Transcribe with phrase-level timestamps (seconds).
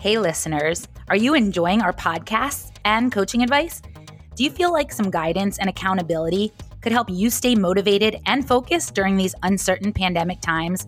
[0.00, 3.82] Hey, listeners, are you enjoying our podcasts and coaching advice?
[4.34, 8.94] Do you feel like some guidance and accountability could help you stay motivated and focused
[8.94, 10.86] during these uncertain pandemic times?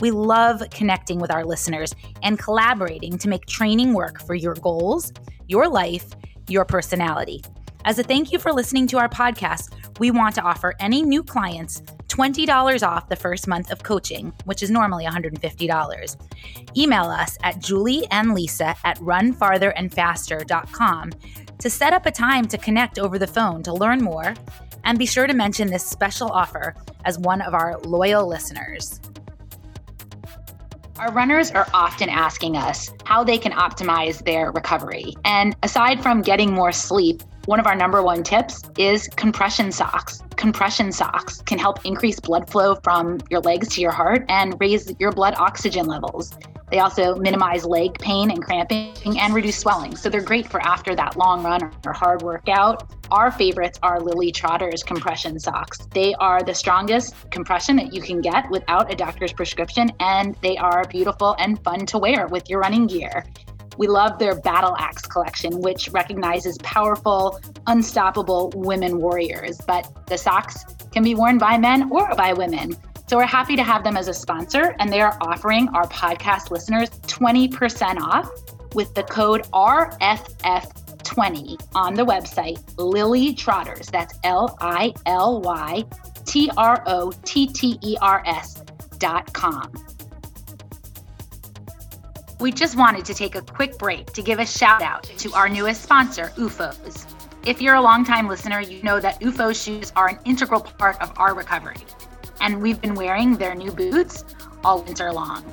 [0.00, 5.10] We love connecting with our listeners and collaborating to make training work for your goals,
[5.48, 6.10] your life,
[6.46, 7.42] your personality.
[7.84, 11.22] As a thank you for listening to our podcast, we want to offer any new
[11.22, 16.16] clients $20 off the first month of coaching, which is normally $150.
[16.76, 21.10] Email us at Julie and Lisa at runfartherandfaster.com
[21.58, 24.34] to set up a time to connect over the phone to learn more.
[24.84, 26.74] And be sure to mention this special offer
[27.06, 29.00] as one of our loyal listeners.
[30.98, 35.14] Our runners are often asking us how they can optimize their recovery.
[35.24, 40.22] And aside from getting more sleep, one of our number one tips is compression socks.
[40.36, 44.94] Compression socks can help increase blood flow from your legs to your heart and raise
[45.00, 46.32] your blood oxygen levels.
[46.70, 49.96] They also minimize leg pain and cramping and reduce swelling.
[49.96, 52.94] So they're great for after that long run or hard workout.
[53.10, 55.88] Our favorites are Lily Trotter's compression socks.
[55.92, 60.56] They are the strongest compression that you can get without a doctor's prescription, and they
[60.56, 63.24] are beautiful and fun to wear with your running gear.
[63.80, 69.58] We love their Battle Axe collection, which recognizes powerful, unstoppable women warriors.
[69.66, 72.76] But the socks can be worn by men or by women.
[73.06, 76.50] So we're happy to have them as a sponsor, and they are offering our podcast
[76.50, 78.30] listeners 20% off
[78.74, 83.86] with the code RFF20 on the website Lily Trotters.
[83.86, 85.86] That's L I L Y
[86.26, 88.62] T R O T T E R S
[88.98, 89.72] dot com.
[92.40, 95.46] We just wanted to take a quick break to give a shout out to our
[95.46, 97.06] newest sponsor, OOFOS.
[97.44, 101.12] If you're a longtime listener, you know that OOFOS shoes are an integral part of
[101.18, 101.76] our recovery,
[102.40, 104.24] and we've been wearing their new boots
[104.64, 105.44] all winter long.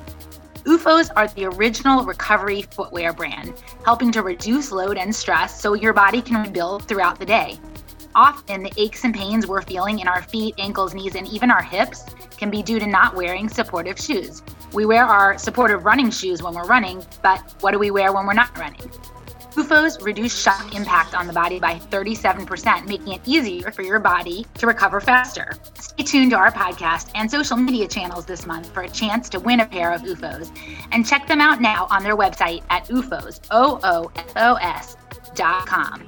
[0.64, 3.52] OOFOS are the original recovery footwear brand,
[3.84, 7.60] helping to reduce load and stress so your body can rebuild throughout the day.
[8.14, 11.62] Often, the aches and pains we're feeling in our feet, ankles, knees, and even our
[11.62, 12.06] hips
[12.38, 14.42] can be due to not wearing supportive shoes.
[14.72, 18.26] We wear our supportive running shoes when we're running, but what do we wear when
[18.26, 18.90] we're not running?
[19.52, 24.46] OOFOS reduce shock impact on the body by 37%, making it easier for your body
[24.54, 25.54] to recover faster.
[25.74, 29.40] Stay tuned to our podcast and social media channels this month for a chance to
[29.40, 30.56] win a pair of OOFOS.
[30.92, 34.96] And check them out now on their website at OOFOS, O-O-F-O-S
[35.34, 36.04] dot com.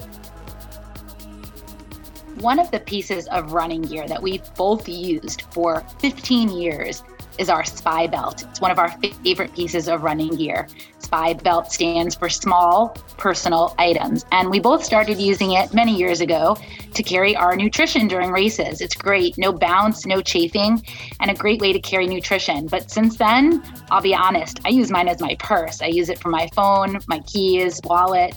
[2.38, 7.02] One of the pieces of running gear that we've both used for 15 years
[7.40, 8.48] is our SPIbelt.
[8.50, 10.68] It's one of our favorite pieces of running gear.
[10.98, 14.26] SPIbelt stands for small personal items.
[14.30, 16.58] And we both started using it many years ago
[16.92, 18.82] to carry our nutrition during races.
[18.82, 20.84] It's great, no bounce, no chafing,
[21.20, 22.66] and a great way to carry nutrition.
[22.66, 25.80] But since then, I'll be honest, I use mine as my purse.
[25.80, 28.36] I use it for my phone, my keys, wallet,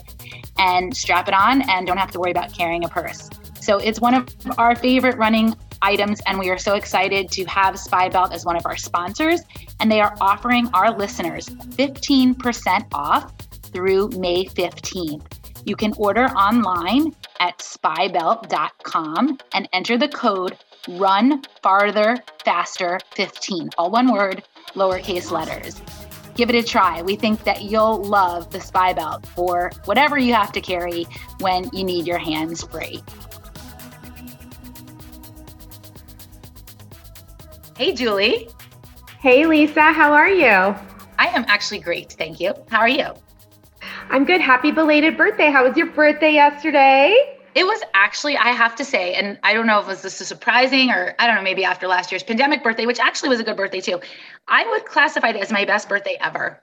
[0.56, 3.28] and strap it on and don't have to worry about carrying a purse.
[3.60, 4.28] So it's one of
[4.58, 5.54] our favorite running
[5.84, 9.40] items, and we are so excited to have SPIbelt as one of our sponsors.
[9.80, 13.32] And they are offering our listeners 15% off
[13.72, 15.26] through May 15th.
[15.66, 20.56] You can order online at spibelt.com and enter the code
[20.88, 24.42] run farther faster 15 all one word
[24.74, 25.80] lowercase letters
[26.34, 30.52] give it a try we think that you'll love the SPIbelt for whatever you have
[30.52, 31.06] to carry
[31.40, 33.02] when you need your hands free
[37.76, 38.48] Hey, Julie.
[39.18, 39.92] Hey, Lisa.
[39.92, 40.76] How are you?
[41.18, 42.12] I am actually great.
[42.12, 42.54] Thank you.
[42.70, 43.08] How are you?
[44.10, 44.40] I'm good.
[44.40, 45.50] Happy belated birthday.
[45.50, 47.36] How was your birthday yesterday?
[47.56, 50.20] It was actually, I have to say, and I don't know if it was this
[50.20, 53.40] a surprising or I don't know, maybe after last year's pandemic birthday, which actually was
[53.40, 54.00] a good birthday too.
[54.46, 56.62] I would classify it as my best birthday ever.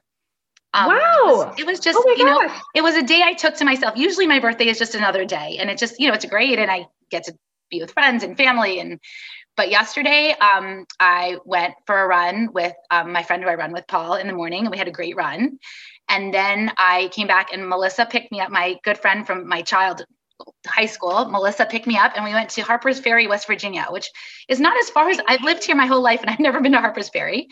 [0.74, 0.96] Um, wow.
[0.98, 2.48] It was, it was just, oh you gosh.
[2.48, 3.98] know, it was a day I took to myself.
[3.98, 6.58] Usually my birthday is just another day and it just, you know, it's great.
[6.58, 7.34] And I get to
[7.70, 9.00] be with friends and family and
[9.58, 13.74] but yesterday, um, I went for a run with um, my friend who I run
[13.74, 15.60] with, Paul, in the morning, and we had a great run.
[16.10, 19.62] And then I came back, and Melissa picked me up, my good friend from my
[19.62, 20.06] child
[20.68, 21.26] high school.
[21.26, 24.10] Melissa picked me up, and we went to Harper's Ferry, West Virginia, which
[24.48, 26.72] is not as far as I've lived here my whole life, and I've never been
[26.72, 27.48] to Harper's Ferry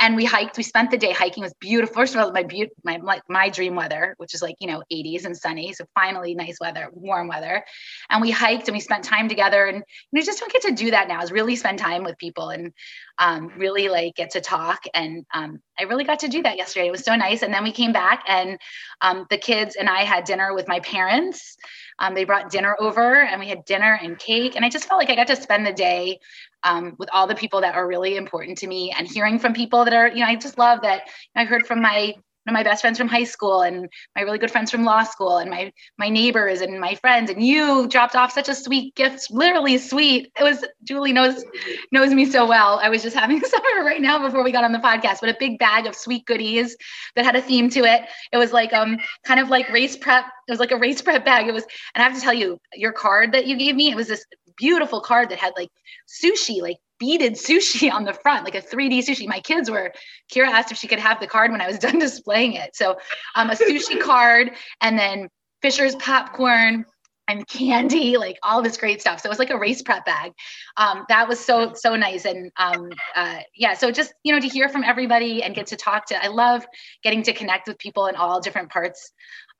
[0.00, 0.56] and we hiked.
[0.56, 1.42] We spent the day hiking.
[1.42, 1.94] It was beautiful.
[1.94, 2.44] First of all, my
[2.82, 5.72] my like my dream weather, which is like you know 80s and sunny.
[5.72, 7.64] So finally, nice weather, warm weather.
[8.10, 9.66] And we hiked and we spent time together.
[9.66, 11.22] And you know, just don't get to do that now.
[11.22, 12.72] Is really spend time with people and
[13.18, 14.84] um, really like get to talk.
[14.94, 16.88] And um, I really got to do that yesterday.
[16.88, 17.42] It was so nice.
[17.42, 18.58] And then we came back and
[19.00, 21.56] um, the kids and I had dinner with my parents.
[21.98, 24.56] Um, they brought dinner over and we had dinner and cake.
[24.56, 26.18] And I just felt like I got to spend the day
[26.64, 29.84] um, with all the people that are really important to me and hearing from people
[29.84, 31.02] that are, you know, I just love that
[31.36, 32.14] I heard from my
[32.52, 35.50] my best friends from high school and my really good friends from law school and
[35.50, 39.78] my my neighbors and my friends and you dropped off such a sweet gift literally
[39.78, 40.30] sweet.
[40.38, 41.44] It was julie knows
[41.92, 42.80] knows me so well.
[42.82, 45.36] I was just having of right now before we got on the podcast but a
[45.38, 46.76] big bag of sweet goodies
[47.16, 48.02] that had a theme to it.
[48.32, 50.24] It was like um kind of like race prep.
[50.46, 51.48] It was like a race prep bag.
[51.48, 51.64] It was
[51.94, 54.24] and i have to tell you your card that you gave me it was this
[54.56, 55.70] beautiful card that had like
[56.08, 59.26] sushi like beaded sushi on the front, like a 3D sushi.
[59.26, 59.92] My kids were,
[60.32, 62.74] Kira asked if she could have the card when I was done displaying it.
[62.76, 62.96] So
[63.34, 65.28] um, a sushi card and then
[65.62, 66.84] Fisher's popcorn
[67.26, 69.20] and candy, like all this great stuff.
[69.20, 70.32] So it was like a race prep bag.
[70.76, 72.26] Um, that was so, so nice.
[72.26, 75.76] And um, uh, yeah, so just, you know, to hear from everybody and get to
[75.76, 76.66] talk to, I love
[77.02, 79.10] getting to connect with people in all different parts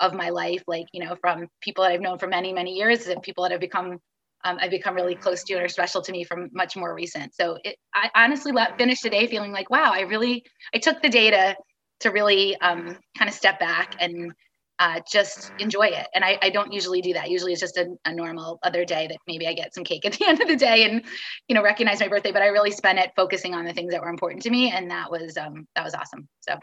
[0.00, 3.06] of my life, like, you know, from people that I've known for many, many years
[3.06, 3.98] and people that have become
[4.44, 7.34] um, I've become really close to and are special to me from much more recent.
[7.34, 10.44] So it, I honestly let, finished the day feeling like, wow, I really,
[10.74, 11.56] I took the data
[12.00, 14.32] to really um, kind of step back and
[14.78, 16.06] uh, just enjoy it.
[16.14, 17.30] And I, I, don't usually do that.
[17.30, 20.14] Usually it's just a, a, normal other day that maybe I get some cake at
[20.14, 21.02] the end of the day and,
[21.46, 24.02] you know, recognize my birthday, but I really spent it focusing on the things that
[24.02, 24.72] were important to me.
[24.72, 26.28] And that was, um, that was awesome.
[26.40, 26.56] So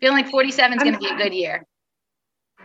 [0.00, 1.64] feeling like 47 is going to be a good year.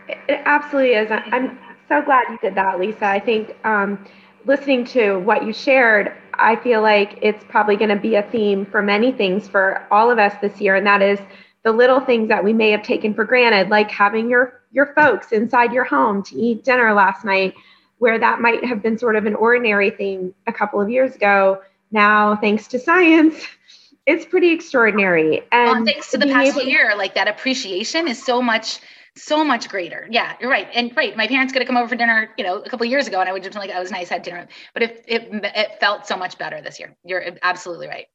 [0.08, 1.10] It absolutely is.
[1.12, 3.06] I'm so glad you did that, Lisa.
[3.06, 4.04] I think, um,
[4.48, 8.64] listening to what you shared, I feel like it's probably going to be a theme
[8.64, 11.20] for many things for all of us this year, and that is
[11.64, 15.32] the little things that we may have taken for granted, like having your your folks
[15.32, 17.54] inside your home to eat dinner last night,
[17.98, 21.60] where that might have been sort of an ordinary thing a couple of years ago.
[21.90, 23.46] Now, thanks to science,
[24.06, 25.42] it's pretty extraordinary.
[25.52, 28.80] And well, thanks to the past year, like that appreciation is so much
[29.22, 30.06] so much greater.
[30.10, 30.68] Yeah, you're right.
[30.74, 33.06] And right, my parents could have come over for dinner, you know, a couple years
[33.06, 35.28] ago, and I would just be like, "I was nice, had dinner." But it it
[35.32, 36.96] it felt so much better this year.
[37.04, 38.06] You're absolutely right.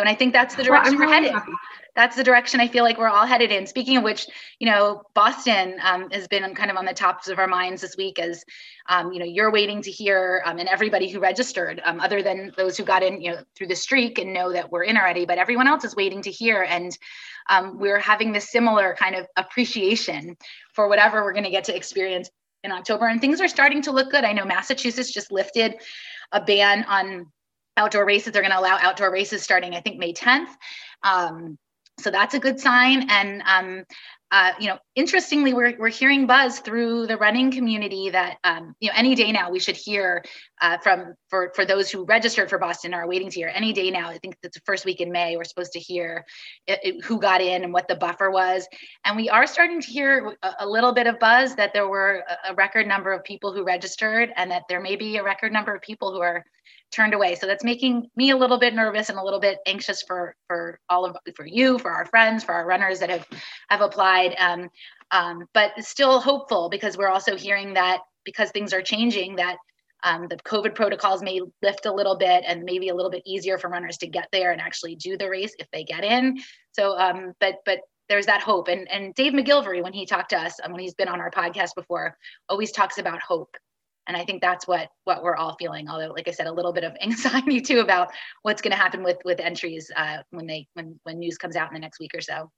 [0.00, 1.38] So, and I think that's the direction well, we're really headed.
[1.38, 1.52] Happy.
[1.94, 3.66] That's the direction I feel like we're all headed in.
[3.66, 4.26] Speaking of which,
[4.58, 7.98] you know, Boston um, has been kind of on the tops of our minds this
[7.98, 8.42] week as,
[8.88, 12.50] um, you know, you're waiting to hear, um, and everybody who registered, um, other than
[12.56, 15.26] those who got in, you know, through the streak and know that we're in already,
[15.26, 16.62] but everyone else is waiting to hear.
[16.62, 16.96] And
[17.50, 20.34] um, we're having this similar kind of appreciation
[20.72, 22.30] for whatever we're going to get to experience
[22.64, 23.06] in October.
[23.08, 24.24] And things are starting to look good.
[24.24, 25.74] I know Massachusetts just lifted
[26.32, 27.26] a ban on
[27.76, 28.32] outdoor races.
[28.32, 30.48] They're going to allow outdoor races starting, I think, May 10th.
[31.02, 31.58] Um,
[31.98, 33.08] so that's a good sign.
[33.10, 33.84] And um,
[34.32, 38.88] uh, you know, interestingly, we're, we're hearing buzz through the running community that, um, you
[38.88, 40.24] know, any day now we should hear
[40.60, 43.90] uh, from, for, for those who registered for Boston are waiting to hear any day
[43.90, 46.24] now, I think it's the first week in May, we're supposed to hear
[46.68, 48.68] it, it, who got in and what the buffer was.
[49.04, 52.22] And we are starting to hear a, a little bit of buzz that there were
[52.28, 55.52] a, a record number of people who registered and that there may be a record
[55.52, 56.44] number of people who are
[56.90, 57.34] turned away.
[57.34, 60.78] So that's making me a little bit nervous and a little bit anxious for for
[60.88, 63.26] all of for you, for our friends, for our runners that have
[63.68, 64.34] have applied.
[64.38, 64.68] Um,
[65.10, 69.56] um, but still hopeful because we're also hearing that because things are changing that
[70.02, 73.58] um, the COVID protocols may lift a little bit and maybe a little bit easier
[73.58, 76.38] for runners to get there and actually do the race if they get in.
[76.72, 78.68] So, um, but but there's that hope.
[78.68, 81.30] And and Dave McGillivray, when he talked to us, um, when he's been on our
[81.30, 82.16] podcast before,
[82.48, 83.56] always talks about hope
[84.10, 86.72] and i think that's what what we're all feeling although like i said a little
[86.72, 88.08] bit of anxiety too about
[88.42, 91.68] what's going to happen with with entries uh, when they when when news comes out
[91.68, 92.50] in the next week or so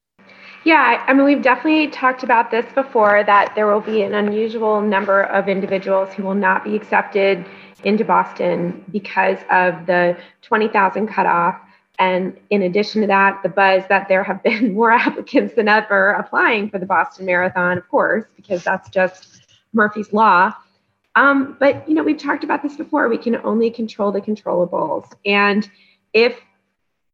[0.64, 4.81] yeah i mean we've definitely talked about this before that there will be an unusual
[4.81, 7.44] number of individuals who will not be accepted
[7.84, 11.60] into boston because of the 20000 cutoff
[11.98, 16.12] and in addition to that, the buzz that there have been more applicants than ever
[16.12, 20.53] applying for the Boston Marathon, of course, because that's just Murphy's Law.
[21.14, 23.08] Um, but you know, we've talked about this before.
[23.08, 25.10] We can only control the controllables.
[25.26, 25.69] And
[26.12, 26.40] if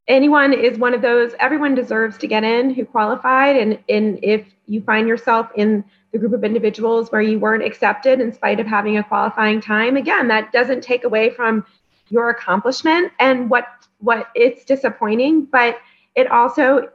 [0.07, 3.57] anyone is one of those, everyone deserves to get in who qualified.
[3.57, 8.21] And, and if you find yourself in the group of individuals where you weren't accepted
[8.21, 11.64] in spite of having a qualifying time, again, that doesn't take away from
[12.09, 13.67] your accomplishment and what
[14.00, 15.78] what it's disappointing, but
[16.14, 16.88] it also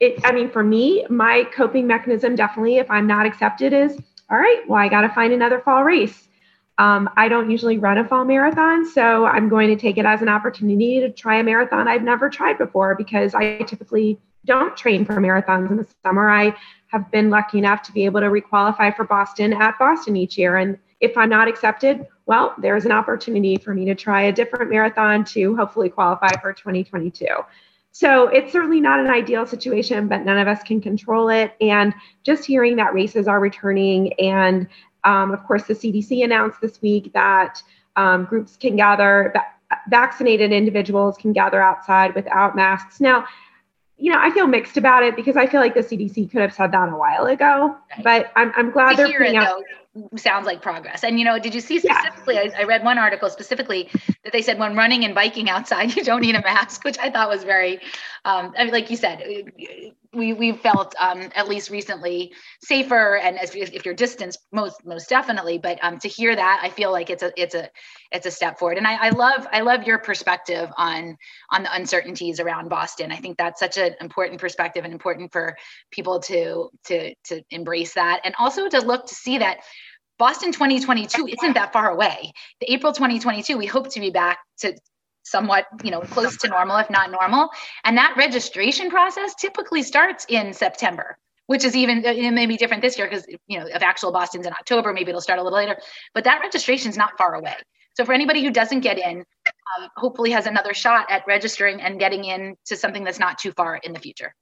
[0.00, 3.98] it I mean for me, my coping mechanism definitely if I'm not accepted is
[4.30, 6.28] all right, well, I got to find another fall race.
[6.78, 10.20] Um, I don't usually run a fall marathon, so I'm going to take it as
[10.20, 15.04] an opportunity to try a marathon I've never tried before because I typically don't train
[15.04, 16.28] for marathons in the summer.
[16.28, 16.54] I
[16.88, 20.56] have been lucky enough to be able to requalify for Boston at Boston each year.
[20.56, 24.70] And if I'm not accepted, well, there's an opportunity for me to try a different
[24.70, 27.26] marathon to hopefully qualify for 2022.
[27.98, 31.56] So it's certainly not an ideal situation, but none of us can control it.
[31.62, 34.68] And just hearing that races are returning, and
[35.04, 37.62] um, of course, the CDC announced this week that
[37.96, 39.32] um, groups can gather,
[39.88, 43.00] vaccinated individuals can gather outside without masks.
[43.00, 43.24] Now,
[43.98, 46.52] you know, I feel mixed about it because I feel like the CDC could have
[46.52, 47.76] said that a while ago.
[47.96, 48.04] Right.
[48.04, 49.62] But I'm, I'm glad to they're putting out.
[49.94, 51.02] Though, sounds like progress.
[51.02, 52.34] And you know, did you see specifically?
[52.34, 52.50] Yeah.
[52.56, 53.88] I, I, read one article specifically
[54.24, 57.10] that they said when running and biking outside, you don't need a mask, which I
[57.10, 57.76] thought was very,
[58.24, 59.22] um, I mean, like you said,
[60.16, 62.32] we we felt um, at least recently
[62.62, 65.58] safer and as if you're distanced most most definitely.
[65.58, 67.68] But um, to hear that i feel like it's a it's a
[68.10, 68.78] it's a step forward.
[68.78, 71.16] And I, I love i love your perspective on
[71.50, 73.12] on the uncertainties around boston.
[73.12, 75.56] I think that's such an important perspective and important for
[75.90, 79.58] people to to to embrace that and also to look to see that
[80.18, 82.32] Boston 2022 isn't that far away.
[82.60, 84.74] The April 2022, we hope to be back to
[85.26, 87.48] somewhat you know close to normal if not normal.
[87.84, 92.82] And that registration process typically starts in september which is even it may be different
[92.82, 95.58] this year because you know if actual boston's in october maybe it'll start a little
[95.58, 95.76] later.
[96.14, 97.54] But that registration is not far away.
[97.96, 101.98] So for anybody who doesn't get in um, hopefully has another shot at registering and
[101.98, 104.34] getting in to something that's not too far in the future.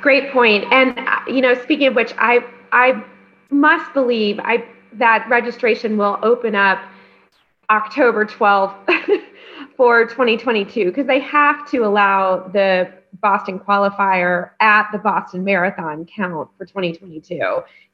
[0.00, 0.64] Great point.
[0.64, 2.40] point and uh, you know speaking of which i
[2.72, 3.02] i
[3.50, 4.64] must believe i
[4.94, 6.78] that registration will open up
[7.68, 8.74] october 12th
[9.80, 16.50] for 2022 because they have to allow the Boston qualifier at the Boston Marathon count
[16.58, 17.38] for 2022.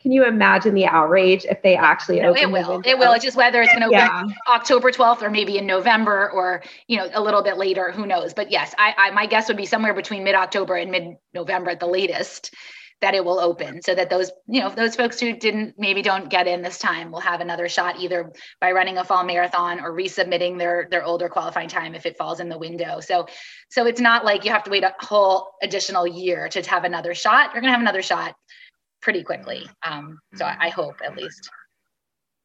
[0.00, 2.42] Can you imagine the outrage if they actually no, open?
[2.42, 2.82] It It will.
[2.84, 3.12] It will.
[3.12, 4.22] It's just whether it's going to yeah.
[4.22, 7.92] open October 12th or maybe in November or you know a little bit later.
[7.92, 8.34] Who knows?
[8.34, 11.70] But yes, I, I my guess would be somewhere between mid October and mid November
[11.70, 12.52] at the latest
[13.02, 16.30] that it will open so that those you know those folks who didn't maybe don't
[16.30, 19.92] get in this time will have another shot either by running a fall marathon or
[19.92, 23.26] resubmitting their their older qualifying time if it falls in the window so
[23.68, 27.14] so it's not like you have to wait a whole additional year to have another
[27.14, 28.34] shot you're going to have another shot
[29.02, 31.50] pretty quickly um, so I, I hope at least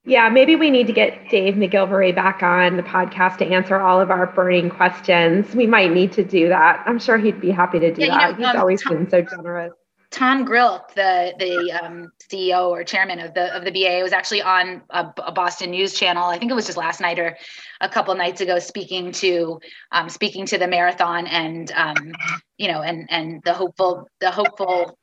[0.04, 4.02] yeah, maybe we need to get Dave McGillivray back on the podcast to answer all
[4.02, 5.54] of our burning questions.
[5.54, 6.84] We might need to do that.
[6.88, 8.40] I'm sure he'd be happy to do yeah, that.
[8.40, 9.74] Know, He's um, always Tom, been so generous.
[10.12, 14.42] Tom Grilk, the the um, CEO or chairman of the of the BA, was actually
[14.42, 16.26] on a, a, Boston news channel.
[16.26, 17.38] I think it was just last night or
[17.80, 19.60] a couple nights ago, speaking to
[19.94, 22.14] um, speaking to the marathon and um,
[22.58, 24.98] you know and and the hopeful the hopeful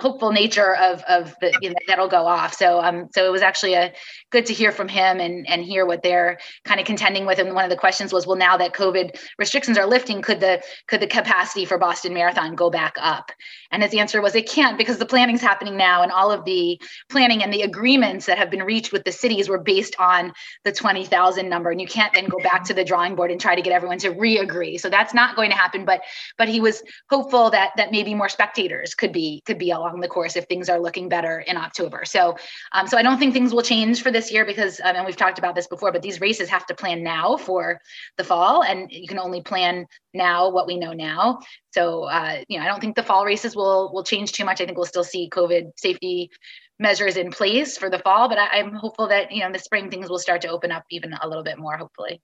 [0.00, 2.54] hopeful nature of of the you know, that'll go off.
[2.54, 3.92] So um so it was actually a
[4.30, 7.38] good to hear from him and and hear what they're kind of contending with.
[7.38, 10.62] And one of the questions was, well, now that COVID restrictions are lifting, could the
[10.88, 13.30] could the capacity for Boston Marathon go back up?
[13.72, 16.80] And his answer was, it can't because the planning's happening now, and all of the
[17.08, 20.32] planning and the agreements that have been reached with the cities were based on
[20.64, 23.40] the twenty thousand number, and you can't then go back to the drawing board and
[23.40, 24.78] try to get everyone to re-agree.
[24.78, 25.84] So that's not going to happen.
[25.84, 26.02] But
[26.36, 30.08] but he was hopeful that that maybe more spectators could be could be along the
[30.08, 32.04] course if things are looking better in October.
[32.04, 32.36] So,
[32.72, 35.16] um, so I don't think things will change for this year because, um, and we've
[35.16, 37.80] talked about this before, but these races have to plan now for
[38.18, 41.38] the fall, and you can only plan now what we know now.
[41.70, 44.60] So, uh, you know, I don't think the fall races will will change too much.
[44.60, 46.30] I think we'll still see COVID safety
[46.78, 49.58] measures in place for the fall, but I, I'm hopeful that you know in the
[49.58, 51.76] spring things will start to open up even a little bit more.
[51.76, 52.20] Hopefully.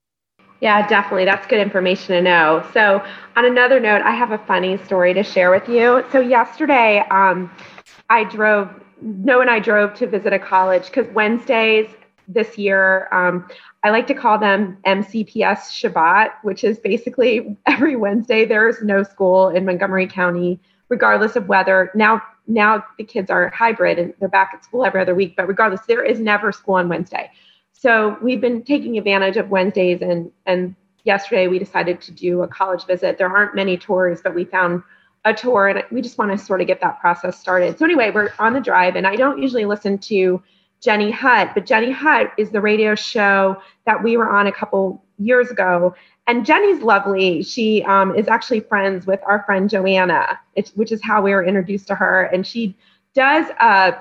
[0.60, 1.24] Yeah, definitely.
[1.24, 2.68] That's good information to know.
[2.72, 3.04] So,
[3.36, 6.04] on another note, I have a funny story to share with you.
[6.10, 7.50] So, yesterday, um,
[8.10, 8.68] I drove,
[9.00, 11.86] Noah and I drove to visit a college because Wednesdays
[12.26, 13.46] this year, um,
[13.84, 19.04] I like to call them MCPS Shabbat, which is basically every Wednesday there is no
[19.04, 24.28] school in Montgomery County, regardless of whether now now the kids are hybrid and they're
[24.28, 27.30] back at school every other week, but regardless, there is never school on Wednesday.
[27.72, 32.48] So we've been taking advantage of Wednesdays and and yesterday we decided to do a
[32.48, 33.18] college visit.
[33.18, 34.82] There aren't many tours, but we found
[35.24, 37.78] a tour and we just want to sort of get that process started.
[37.78, 40.42] So anyway, we're on the drive and I don't usually listen to
[40.80, 45.04] Jenny Hutt, but Jenny Hutt is the radio show that we were on a couple
[45.18, 45.94] years ago.
[46.28, 47.42] And Jenny's lovely.
[47.42, 50.38] She um, is actually friends with our friend Joanna,
[50.74, 52.24] which is how we were introduced to her.
[52.24, 52.76] And she
[53.14, 53.96] does a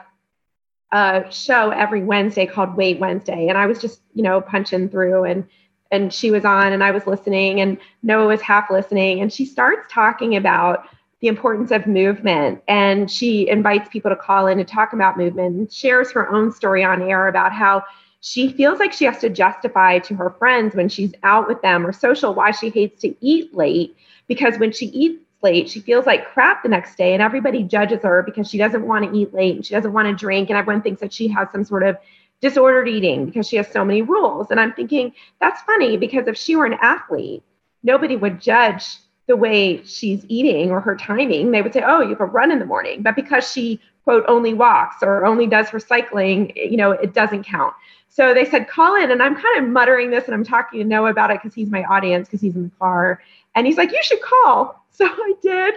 [0.91, 5.25] a show every Wednesday called Wait Wednesday, and I was just you know punching through
[5.25, 5.47] and
[5.91, 9.45] and she was on and I was listening and Noah was half listening and she
[9.45, 10.85] starts talking about
[11.21, 15.55] the importance of movement and she invites people to call in to talk about movement
[15.55, 17.83] and shares her own story on air about how
[18.21, 21.85] she feels like she has to justify to her friends when she's out with them
[21.85, 23.95] or social why she hates to eat late
[24.27, 25.69] because when she eats late.
[25.69, 29.05] She feels like crap the next day, and everybody judges her because she doesn't want
[29.05, 30.49] to eat late and she doesn't want to drink.
[30.49, 31.97] And everyone thinks that she has some sort of
[32.41, 34.51] disordered eating because she has so many rules.
[34.51, 37.43] And I'm thinking, that's funny because if she were an athlete,
[37.83, 38.97] nobody would judge
[39.27, 41.51] the way she's eating or her timing.
[41.51, 43.01] They would say, oh, you have a run in the morning.
[43.01, 47.73] But because she, quote, only walks or only does recycling, you know, it doesn't count.
[48.07, 49.11] So they said, call in.
[49.11, 51.69] And I'm kind of muttering this and I'm talking to Noah about it because he's
[51.69, 53.21] my audience because he's in the car.
[53.53, 54.81] And he's like, you should call.
[54.97, 55.75] So I did.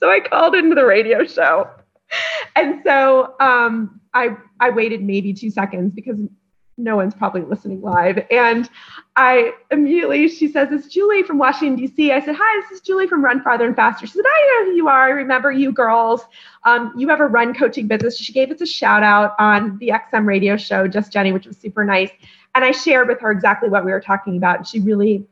[0.00, 1.70] So I called into the radio show.
[2.56, 6.18] And so um, I, I waited maybe two seconds because
[6.78, 8.24] no one's probably listening live.
[8.30, 8.68] And
[9.16, 12.12] I immediately, she says, It's Julie from Washington, D.C.
[12.12, 14.06] I said, Hi, this is Julie from Run Farther and Faster.
[14.06, 15.04] She said, I know who you are.
[15.04, 16.22] I remember you girls.
[16.64, 18.18] Um, you have a run coaching business.
[18.18, 21.56] She gave us a shout out on the XM radio show, Just Jenny, which was
[21.56, 22.10] super nice.
[22.54, 24.58] And I shared with her exactly what we were talking about.
[24.58, 25.26] And she really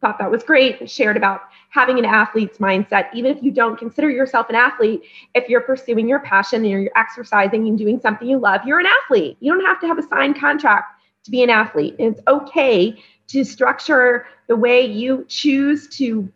[0.00, 3.08] thought that was great, and shared about having an athlete's mindset.
[3.14, 5.02] Even if you don't consider yourself an athlete,
[5.34, 8.86] if you're pursuing your passion and you're exercising and doing something you love, you're an
[9.04, 9.36] athlete.
[9.40, 11.94] You don't have to have a signed contract to be an athlete.
[11.98, 16.30] It's okay to structure the way you choose to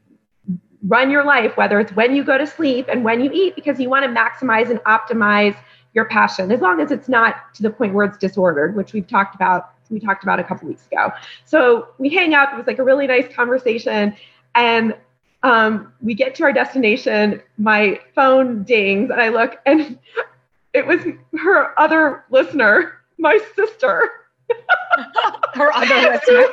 [0.86, 3.80] run your life, whether it's when you go to sleep and when you eat, because
[3.80, 5.56] you want to maximize and optimize
[5.94, 9.06] your passion, as long as it's not to the point where it's disordered, which we've
[9.06, 11.12] talked about we talked about a couple weeks ago.
[11.44, 12.52] So we hang up.
[12.52, 14.16] It was like a really nice conversation.
[14.54, 14.96] And
[15.44, 17.40] um, we get to our destination.
[17.58, 19.98] My phone dings, and I look, and
[20.72, 21.00] it was
[21.38, 24.10] her other listener, my sister.
[25.54, 26.46] her other listener.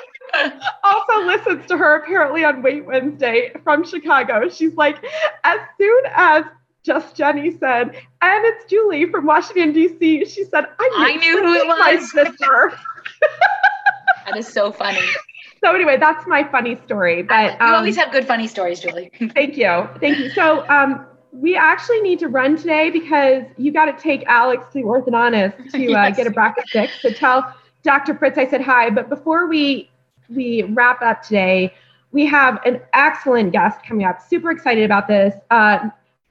[0.84, 4.50] also listens to her apparently on Wait Wednesday from Chicago.
[4.50, 4.98] She's like,
[5.44, 6.44] as soon as
[6.84, 10.26] just Jenny said, and it's Julie from Washington, D.C.
[10.26, 11.80] She said, I knew, I knew who it was.
[11.80, 12.74] My sister.
[14.26, 15.00] that is so funny.
[15.64, 17.22] So anyway, that's my funny story.
[17.22, 19.12] But you um, always have good funny stories, Julie.
[19.36, 20.30] thank you, thank you.
[20.32, 24.80] So um, we actually need to run today because you got to take Alex to
[24.80, 26.18] orthodontist to uh, yes.
[26.18, 27.02] get a bracket fixed.
[27.02, 28.16] So tell Dr.
[28.16, 28.90] Fritz I said hi.
[28.90, 29.90] But before we
[30.30, 31.74] we wrap up today,
[32.12, 34.22] we have an excellent guest coming up.
[34.22, 35.36] Super excited about this.
[35.52, 35.90] Uh,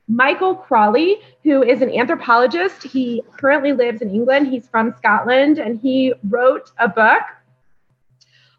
[0.09, 2.83] Michael Crawley, who is an anthropologist.
[2.83, 4.49] He currently lives in England.
[4.49, 7.23] He's from Scotland, and he wrote a book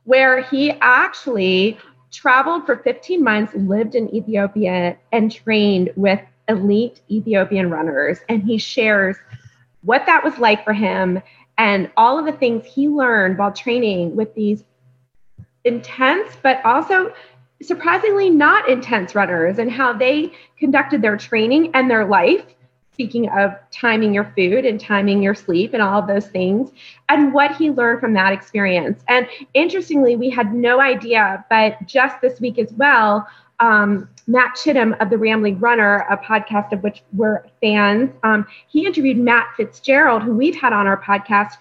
[0.03, 1.77] where he actually
[2.11, 8.19] traveled for 15 months, lived in Ethiopia, and trained with elite Ethiopian runners.
[8.27, 9.17] And he shares
[9.81, 11.21] what that was like for him
[11.57, 14.63] and all of the things he learned while training with these
[15.63, 17.13] intense, but also
[17.61, 22.43] surprisingly not intense runners and how they conducted their training and their life
[22.93, 26.71] speaking of timing your food and timing your sleep and all of those things,
[27.09, 29.01] and what he learned from that experience.
[29.07, 33.27] And interestingly, we had no idea, but just this week as well,
[33.59, 38.85] um, Matt Chittum of the Rambling Runner, a podcast of which we're fans, um, he
[38.85, 41.53] interviewed Matt Fitzgerald, who we've had on our podcast,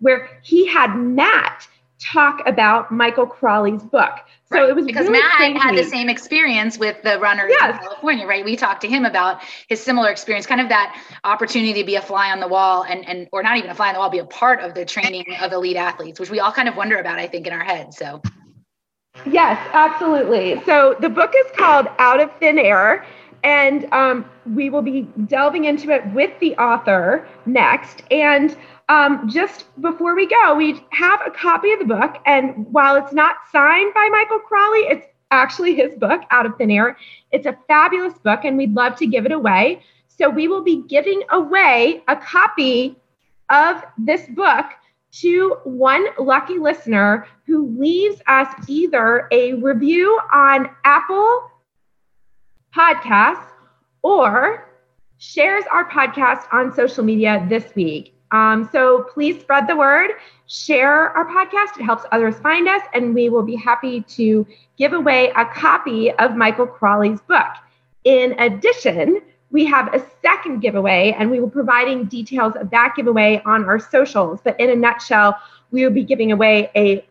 [0.00, 1.66] where he had Matt
[2.00, 4.20] talk about Michael Crawley's book.
[4.50, 4.68] So right.
[4.70, 7.76] it was because really Matt had the same experience with the runners yes.
[7.76, 8.44] in California, right?
[8.44, 12.02] We talked to him about his similar experience, kind of that opportunity to be a
[12.02, 14.18] fly on the wall and and or not even a fly on the wall, be
[14.18, 17.18] a part of the training of elite athletes, which we all kind of wonder about,
[17.18, 17.96] I think, in our heads.
[17.96, 18.22] So
[19.26, 20.62] Yes, absolutely.
[20.64, 23.04] So the book is called Out of Thin Air.
[23.44, 28.02] And um, we will be delving into it with the author next.
[28.10, 28.56] And
[28.88, 32.16] um, just before we go, we have a copy of the book.
[32.24, 36.70] And while it's not signed by Michael Crawley, it's actually his book, Out of Thin
[36.70, 36.96] Air.
[37.30, 39.82] It's a fabulous book, and we'd love to give it away.
[40.08, 42.96] So we will be giving away a copy
[43.50, 44.66] of this book
[45.10, 51.50] to one lucky listener who leaves us either a review on Apple
[52.74, 53.50] Podcasts
[54.02, 54.68] or
[55.18, 58.17] shares our podcast on social media this week.
[58.30, 60.10] Um, so please spread the word,
[60.46, 61.78] share our podcast.
[61.78, 66.12] It helps others find us, and we will be happy to give away a copy
[66.12, 67.46] of Michael Crawley's book.
[68.04, 72.94] In addition, we have a second giveaway, and we will be providing details of that
[72.96, 74.40] giveaway on our socials.
[74.44, 75.36] But in a nutshell,
[75.70, 77.04] we will be giving away a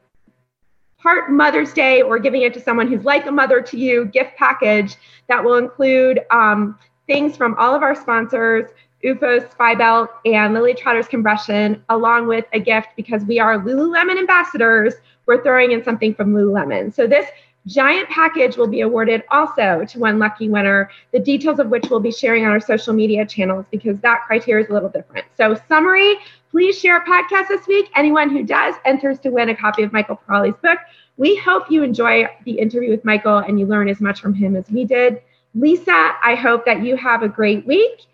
[1.00, 4.36] part Mother's Day or giving it to someone who's like a mother to you gift
[4.36, 4.96] package
[5.28, 8.70] that will include um, things from all of our sponsors
[9.08, 14.96] OOFOS, SPIbelt, and Lily Trotter's Compression, along with a gift because we are Lululemon ambassadors.
[15.26, 16.94] We're throwing in something from Lululemon.
[16.94, 17.28] So this
[17.68, 22.00] giant package will be awarded also to one lucky winner, the details of which we'll
[22.00, 25.26] be sharing on our social media channels because that criteria is a little different.
[25.36, 26.18] So summary,
[26.52, 27.90] please share a podcast this week.
[27.96, 30.80] Anyone who does enters to win a copy of Michael Crawley's book.
[31.18, 34.56] We hope you enjoy the interview with Michael and you learn as much from him
[34.56, 35.22] as we did.
[35.56, 38.06] Lisa, I hope that you have a great week.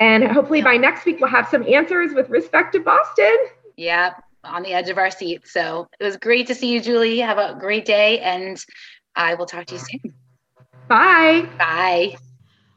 [0.00, 3.36] And hopefully by next week, we'll have some answers with respect to Boston.
[3.76, 5.52] Yeah, on the edge of our seats.
[5.52, 7.18] So it was great to see you, Julie.
[7.18, 8.62] Have a great day, and
[9.16, 10.14] I will talk to you soon.
[10.88, 11.48] Bye.
[11.58, 12.16] Bye.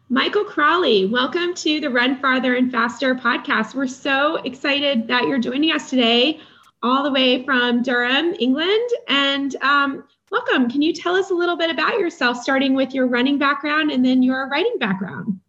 [0.09, 3.75] Michael Crawley, welcome to the Run Farther and Faster podcast.
[3.75, 6.41] We're so excited that you're joining us today,
[6.83, 8.89] all the way from Durham, England.
[9.07, 10.69] And um, Welcome.
[10.69, 14.03] Can you tell us a little bit about yourself, starting with your running background and
[14.03, 15.40] then your writing background?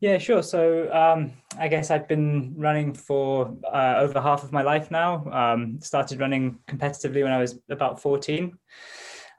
[0.00, 0.42] Yeah, sure.
[0.42, 5.24] So um, I guess I've been running for uh, over half of my life now.
[5.30, 8.58] Um, started running competitively when I was about 14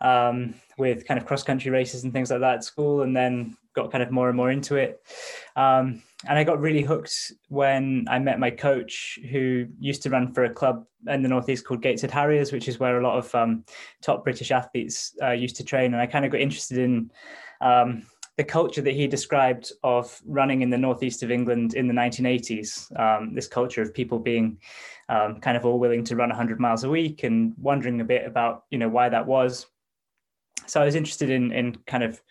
[0.02, 3.56] um, with kind of cross country races and things like that at school, and then
[3.74, 5.00] got kind of more and more into it.
[5.56, 10.34] Um, and I got really hooked when I met my coach, who used to run
[10.34, 13.34] for a club in the northeast called Gateshead Harriers, which is where a lot of
[13.36, 13.63] um,
[14.02, 15.93] top British athletes uh, used to train.
[15.93, 17.12] And I kind of got interested in
[17.62, 18.04] um,
[18.38, 22.97] the culture that he described of running in the northeast of England in the 1980s.
[23.00, 24.60] Um, this culture of people being
[25.10, 28.28] um, kind of all willing to run 100 miles a week and wondering a bit
[28.28, 29.65] about, you know, why that was.
[30.67, 32.21] So I was interested in in kind of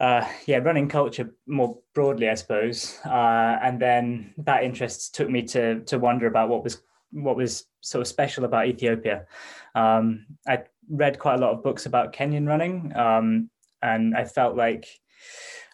[0.00, 2.98] uh, yeah, running culture more broadly, I suppose.
[3.04, 6.80] Uh, and then that interest took me to to wonder about what was
[7.12, 9.26] what was sort of special about Ethiopia.
[9.74, 13.50] Um, I read quite a lot of books about Kenyan running, um,
[13.82, 14.86] and I felt like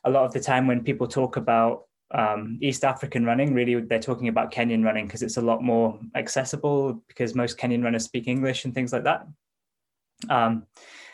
[0.04, 3.98] a lot of the time when people talk about um, East African running, really they're
[3.98, 8.28] talking about Kenyan running because it's a lot more accessible because most Kenyan runners speak
[8.28, 9.26] English and things like that.
[10.30, 10.66] Um,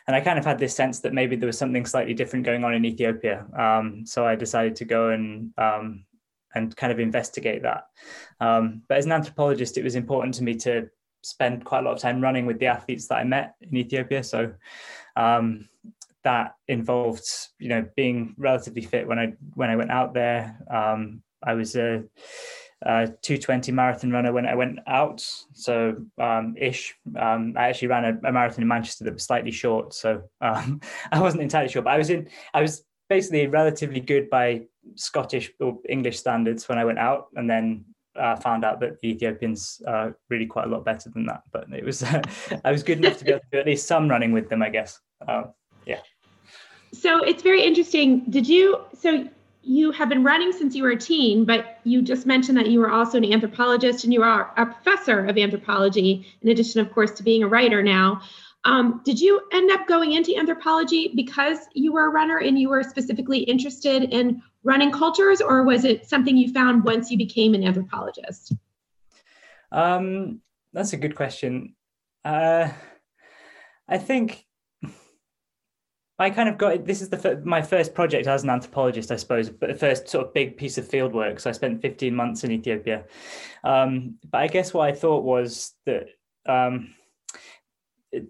[0.06, 2.64] and I kind of had this sense that maybe there was something slightly different going
[2.64, 3.46] on in Ethiopia.
[3.56, 6.04] Um, so I decided to go and um,
[6.54, 7.86] and kind of investigate that.
[8.40, 10.90] Um, but as an anthropologist, it was important to me to
[11.22, 14.22] spend quite a lot of time running with the athletes that I met in Ethiopia.
[14.22, 14.52] So
[15.16, 15.68] um,
[16.24, 17.26] that involved,
[17.58, 20.58] you know, being relatively fit when I when I went out there.
[20.70, 22.04] Um, I was a
[22.84, 25.24] uh, 220 marathon runner when I went out.
[25.52, 26.94] So um, ish.
[27.16, 29.94] Um, I actually ran a, a, marathon in Manchester that was slightly short.
[29.94, 30.80] So um,
[31.12, 32.28] I wasn't entirely sure, but I was in.
[32.54, 34.62] I was basically relatively good by
[34.96, 37.84] Scottish or English standards when I went out, and then
[38.16, 41.42] uh, found out that the Ethiopians are really quite a lot better than that.
[41.52, 42.02] But it was
[42.64, 44.62] I was good enough to be able to do at least some running with them,
[44.62, 45.00] I guess.
[45.26, 45.44] Uh.
[46.92, 48.24] So it's very interesting.
[48.30, 49.28] Did you so
[49.62, 52.80] you have been running since you were a teen, but you just mentioned that you
[52.80, 57.12] were also an anthropologist and you are a professor of anthropology, in addition, of course,
[57.12, 58.20] to being a writer now.
[58.64, 62.68] Um, did you end up going into anthropology because you were a runner and you
[62.68, 67.54] were specifically interested in running cultures, or was it something you found once you became
[67.54, 68.52] an anthropologist?
[69.72, 70.40] Um,
[70.72, 71.74] that's a good question.
[72.24, 72.68] Uh,
[73.88, 74.44] I think
[76.18, 79.48] I kind of got this is the my first project as an anthropologist, I suppose,
[79.48, 81.40] but the first sort of big piece of field work.
[81.40, 83.04] So I spent 15 months in Ethiopia.
[83.64, 86.08] Um, but I guess what I thought was that
[86.46, 86.94] um,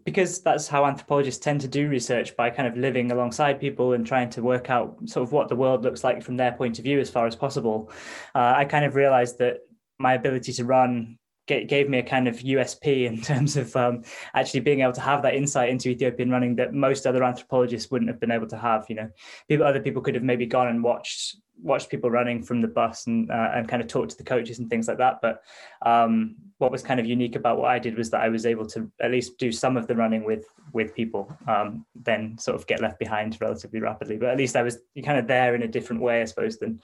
[0.05, 4.07] because that's how anthropologists tend to do research by kind of living alongside people and
[4.07, 6.85] trying to work out sort of what the world looks like from their point of
[6.85, 7.91] view as far as possible.
[8.35, 9.59] Uh, I kind of realized that
[9.99, 11.19] my ability to run
[11.61, 14.03] gave me a kind of USP in terms of um,
[14.35, 18.11] actually being able to have that insight into Ethiopian running that most other anthropologists wouldn't
[18.11, 18.87] have been able to have.
[18.89, 19.11] You know,
[19.49, 23.07] people, other people could have maybe gone and watched watched people running from the bus
[23.07, 25.21] and uh, and kind of talked to the coaches and things like that.
[25.23, 25.43] But
[25.85, 28.67] um, what was kind of unique about what I did was that I was able
[28.67, 32.67] to at least do some of the running with with people, um, then sort of
[32.67, 34.17] get left behind relatively rapidly.
[34.17, 36.81] But at least I was kind of there in a different way, I suppose, than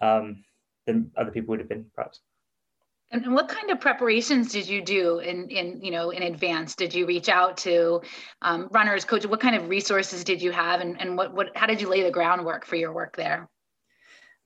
[0.00, 0.44] um,
[0.86, 2.20] than other people would have been perhaps.
[3.12, 6.74] And what kind of preparations did you do in, in you know in advance?
[6.74, 8.00] Did you reach out to
[8.40, 9.26] um, runners, coaches?
[9.26, 12.02] What kind of resources did you have, and, and what, what how did you lay
[12.02, 13.50] the groundwork for your work there?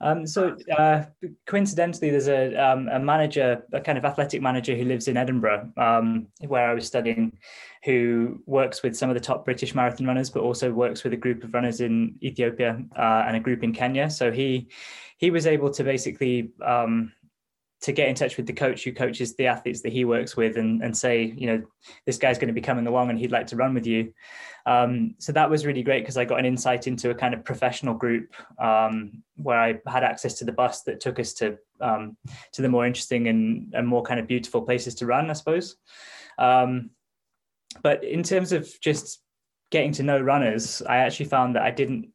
[0.01, 1.05] Um, so uh,
[1.47, 5.73] coincidentally, there's a, um, a manager, a kind of athletic manager who lives in Edinburgh,
[5.79, 7.39] um, where I was studying,
[7.85, 11.17] who works with some of the top British marathon runners, but also works with a
[11.17, 14.11] group of runners in Ethiopia uh, and a group in Kenya.
[14.11, 14.69] So he
[15.19, 17.13] he was able to basically um,
[17.83, 20.57] to get in touch with the coach who coaches the athletes that he works with
[20.57, 21.63] and, and say, you know,
[22.07, 24.13] this guy's going to be coming along and he'd like to run with you.
[24.65, 27.45] Um, so that was really great because I got an insight into a kind of
[27.45, 32.17] professional group um, where I had access to the bus that took us to um,
[32.53, 35.77] to the more interesting and, and, more kind of beautiful places to run, I suppose.
[36.39, 36.91] Um,
[37.83, 39.21] but in terms of just
[39.77, 42.09] getting to know runners, I actually found that I didn't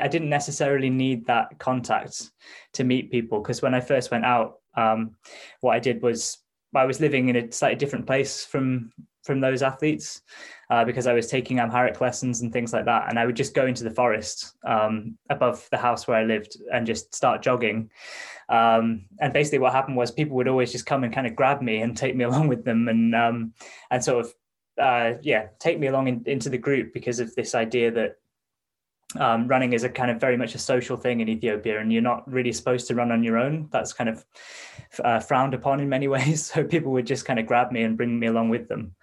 [0.00, 2.30] I didn't necessarily need that contact
[2.72, 3.42] to meet people.
[3.42, 5.16] Because when I first went out, um,
[5.60, 6.38] what I did was
[6.74, 8.92] I was living in a slightly different place from
[9.24, 10.22] from those athletes
[10.70, 13.54] uh, because I was taking Amharic lessons and things like that, and I would just
[13.54, 17.90] go into the forest um, above the house where I lived and just start jogging.
[18.48, 21.60] Um, and basically, what happened was people would always just come and kind of grab
[21.60, 23.52] me and take me along with them, and um,
[23.90, 24.32] and sort of
[24.80, 28.16] uh, yeah, take me along in, into the group because of this idea that
[29.18, 32.02] um, running is a kind of very much a social thing in Ethiopia, and you're
[32.02, 33.68] not really supposed to run on your own.
[33.70, 34.24] That's kind of
[35.04, 36.46] uh, frowned upon in many ways.
[36.46, 38.94] So people would just kind of grab me and bring me along with them,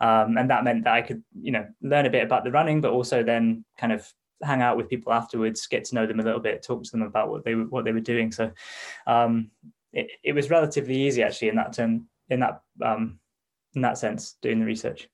[0.00, 2.80] um, and that meant that I could, you know, learn a bit about the running,
[2.80, 4.10] but also then kind of
[4.42, 7.02] hang out with people afterwards, get to know them a little bit, talk to them
[7.02, 8.32] about what they were what they were doing.
[8.32, 8.52] So
[9.06, 9.50] um,
[9.92, 13.18] it, it was relatively easy actually in that term, in that um,
[13.74, 15.08] in that sense, doing the research.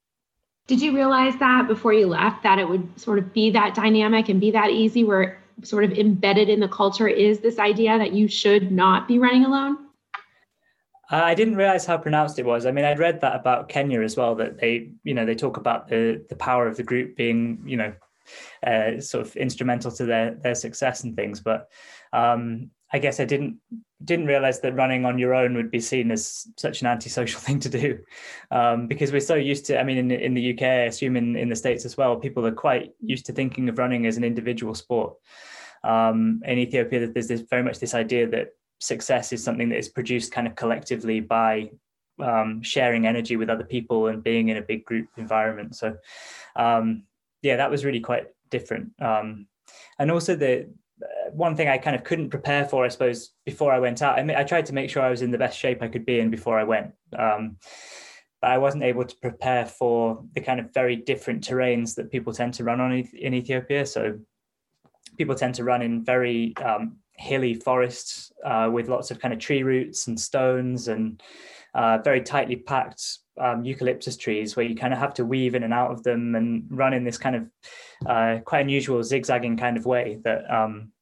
[0.70, 4.28] Did you realize that before you left that it would sort of be that dynamic
[4.28, 8.12] and be that easy where sort of embedded in the culture is this idea that
[8.12, 9.88] you should not be running alone?
[11.10, 12.66] Uh, I didn't realize how pronounced it was.
[12.66, 14.36] I mean, I'd read that about Kenya as well.
[14.36, 17.76] That they, you know, they talk about the the power of the group being, you
[17.76, 17.92] know,
[18.64, 21.40] uh, sort of instrumental to their their success and things.
[21.40, 21.68] But
[22.12, 23.58] um, I guess I didn't
[24.02, 27.60] didn't realize that running on your own would be seen as such an antisocial thing
[27.60, 27.98] to do,
[28.50, 29.78] um, because we're so used to.
[29.78, 32.46] I mean, in, in the UK, I assume in, in the states as well, people
[32.46, 35.14] are quite used to thinking of running as an individual sport.
[35.84, 38.48] Um, in Ethiopia, there's this, very much this idea that
[38.80, 41.70] success is something that is produced kind of collectively by
[42.18, 45.76] um, sharing energy with other people and being in a big group environment.
[45.76, 45.96] So,
[46.56, 47.04] um,
[47.42, 48.90] yeah, that was really quite different.
[49.00, 49.46] Um,
[49.98, 50.70] and also the
[51.32, 54.18] one thing I kind of couldn't prepare for, I suppose, before I went out.
[54.18, 56.06] I, mean, I tried to make sure I was in the best shape I could
[56.06, 56.92] be in before I went.
[57.16, 57.56] Um,
[58.40, 62.32] but I wasn't able to prepare for the kind of very different terrains that people
[62.32, 63.84] tend to run on in Ethiopia.
[63.84, 64.18] So
[65.18, 69.40] people tend to run in very um, hilly forests uh, with lots of kind of
[69.40, 71.22] tree roots and stones and
[71.74, 75.62] uh, very tightly packed um, eucalyptus trees where you kind of have to weave in
[75.62, 77.50] and out of them and run in this kind of
[78.06, 80.92] uh, quite unusual zigzagging kind of way that um,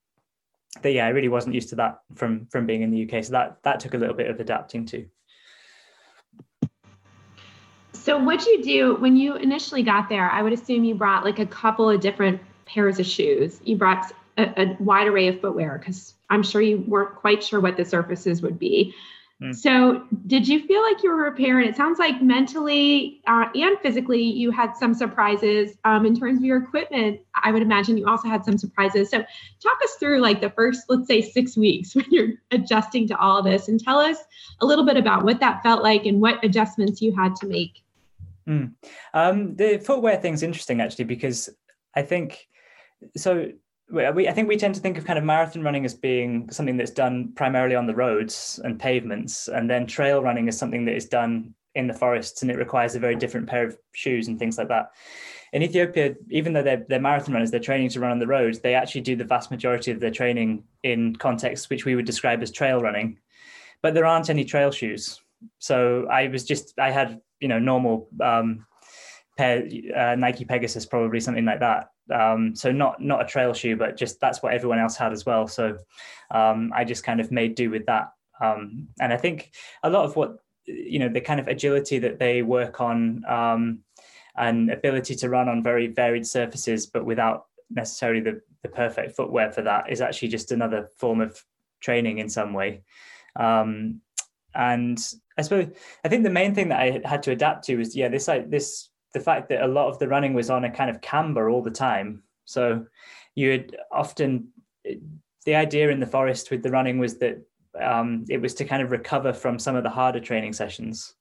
[0.82, 3.32] that yeah I really wasn't used to that from from being in the UK so
[3.32, 5.06] that that took a little bit of adapting to.
[7.92, 10.30] So what you do when you initially got there?
[10.30, 13.60] I would assume you brought like a couple of different pairs of shoes.
[13.64, 17.60] You brought a, a wide array of footwear because I'm sure you weren't quite sure
[17.60, 18.94] what the surfaces would be
[19.42, 19.54] Mm.
[19.54, 21.64] So, did you feel like you were prepared?
[21.64, 26.44] It sounds like mentally uh, and physically you had some surprises um, in terms of
[26.44, 27.20] your equipment.
[27.40, 29.10] I would imagine you also had some surprises.
[29.10, 33.18] So, talk us through like the first, let's say, six weeks when you're adjusting to
[33.18, 34.18] all this, and tell us
[34.60, 37.84] a little bit about what that felt like and what adjustments you had to make.
[38.48, 38.74] Mm.
[39.14, 41.48] Um, the footwear thing's interesting actually because
[41.94, 42.48] I think
[43.16, 43.52] so
[43.90, 46.76] we, I think we tend to think of kind of marathon running as being something
[46.76, 50.94] that's done primarily on the roads and pavements, and then trail running is something that
[50.94, 54.38] is done in the forests, and it requires a very different pair of shoes and
[54.38, 54.90] things like that.
[55.52, 58.60] In Ethiopia, even though they're, they're marathon runners, they're training to run on the roads.
[58.60, 62.42] They actually do the vast majority of their training in contexts which we would describe
[62.42, 63.18] as trail running,
[63.80, 65.22] but there aren't any trail shoes.
[65.58, 68.66] So I was just I had you know normal um,
[69.38, 73.76] pair uh, Nike Pegasus probably something like that um, so not not a trail shoe,
[73.76, 75.46] but just that's what everyone else had as well.
[75.46, 75.78] So
[76.30, 78.12] um, I just kind of made do with that.
[78.40, 82.18] Um, and I think a lot of what you know the kind of agility that
[82.18, 83.80] they work on um,
[84.36, 89.50] and ability to run on very varied surfaces, but without necessarily the, the perfect footwear
[89.50, 91.42] for that, is actually just another form of
[91.80, 92.82] training in some way.
[93.36, 94.00] Um,
[94.54, 94.98] and
[95.36, 95.68] I suppose
[96.04, 98.50] I think the main thing that I had to adapt to was yeah this like
[98.50, 101.48] this the fact that a lot of the running was on a kind of camber
[101.48, 102.22] all the time.
[102.44, 102.86] So
[103.34, 104.48] you would often
[105.44, 107.42] the idea in the forest with the running was that
[107.80, 111.14] um, it was to kind of recover from some of the harder training sessions,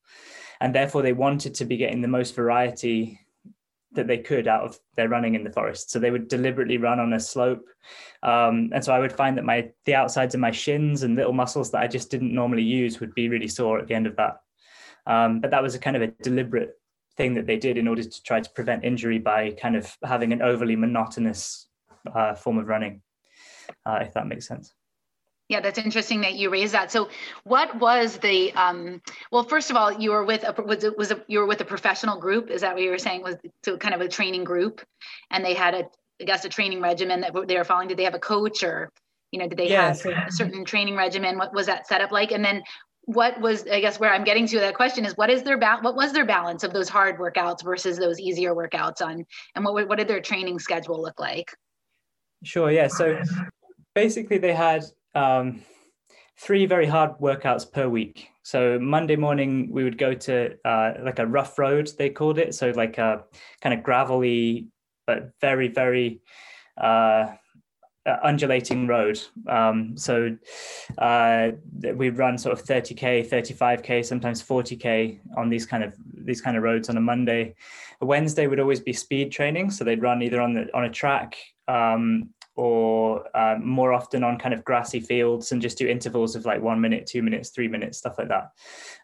[0.60, 3.20] and therefore they wanted to be getting the most variety
[3.94, 5.92] that they could out of their running in the forest.
[5.92, 7.66] So they would deliberately run on a slope,
[8.24, 11.34] um, and so I would find that my the outsides of my shins and little
[11.34, 14.16] muscles that I just didn't normally use would be really sore at the end of
[14.16, 14.42] that.
[15.06, 16.72] Um, but that was a kind of a deliberate
[17.18, 20.32] thing that they did in order to try to prevent injury by kind of having
[20.32, 21.68] an overly monotonous
[22.14, 23.02] uh, form of running,
[23.86, 24.74] uh, if that makes sense.
[25.50, 26.92] Yeah, that's interesting that you raised that.
[26.92, 27.08] So,
[27.46, 28.52] what was the?
[28.54, 29.02] Um,
[29.32, 31.62] well, first of all, you were with a was it was a, you were with
[31.62, 32.50] a professional group.
[32.50, 33.24] Is that what you were saying?
[33.24, 34.82] Was so kind of a training group,
[35.32, 35.90] and they had a
[36.22, 37.88] I guess a training regimen that they were following.
[37.88, 38.92] Did they have a coach or
[39.32, 41.38] you know did they yeah, have a certain training regimen?
[41.38, 42.32] What was that set up like?
[42.34, 42.64] And then
[43.08, 45.80] what was i guess where i'm getting to that question is what is their ba-
[45.80, 49.88] what was their balance of those hard workouts versus those easier workouts on and what,
[49.88, 51.56] what did their training schedule look like?
[52.44, 52.88] Sure yeah.
[52.88, 53.20] So
[53.96, 54.84] basically they had
[55.16, 55.62] um,
[56.38, 58.28] three very hard workouts per week.
[58.44, 62.56] So monday morning we would go to uh, like a rough road they called it.
[62.56, 63.24] So like a
[63.62, 64.68] kind of gravelly
[65.06, 66.20] but very very
[66.78, 67.28] uh,
[68.24, 69.20] undulating road.
[69.48, 70.38] Um, so
[70.98, 71.50] uh,
[71.96, 76.64] we run sort of 30k, 35k, sometimes 40k on these kind of these kind of
[76.64, 77.56] roads on a Monday.
[78.02, 80.90] A Wednesday would always be speed training, so they'd run either on the on a
[80.90, 81.36] track
[81.68, 86.44] um, or um, more often on kind of grassy fields and just do intervals of
[86.44, 88.52] like one minute, two minutes, three minutes, stuff like that.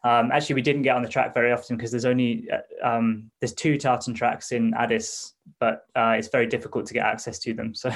[0.04, 3.30] Um, actually, we didn't get on the track very often because there's only uh, um,
[3.39, 7.54] there's two tartan tracks in Addis, but uh, it's very difficult to get access to
[7.54, 7.74] them.
[7.84, 7.92] So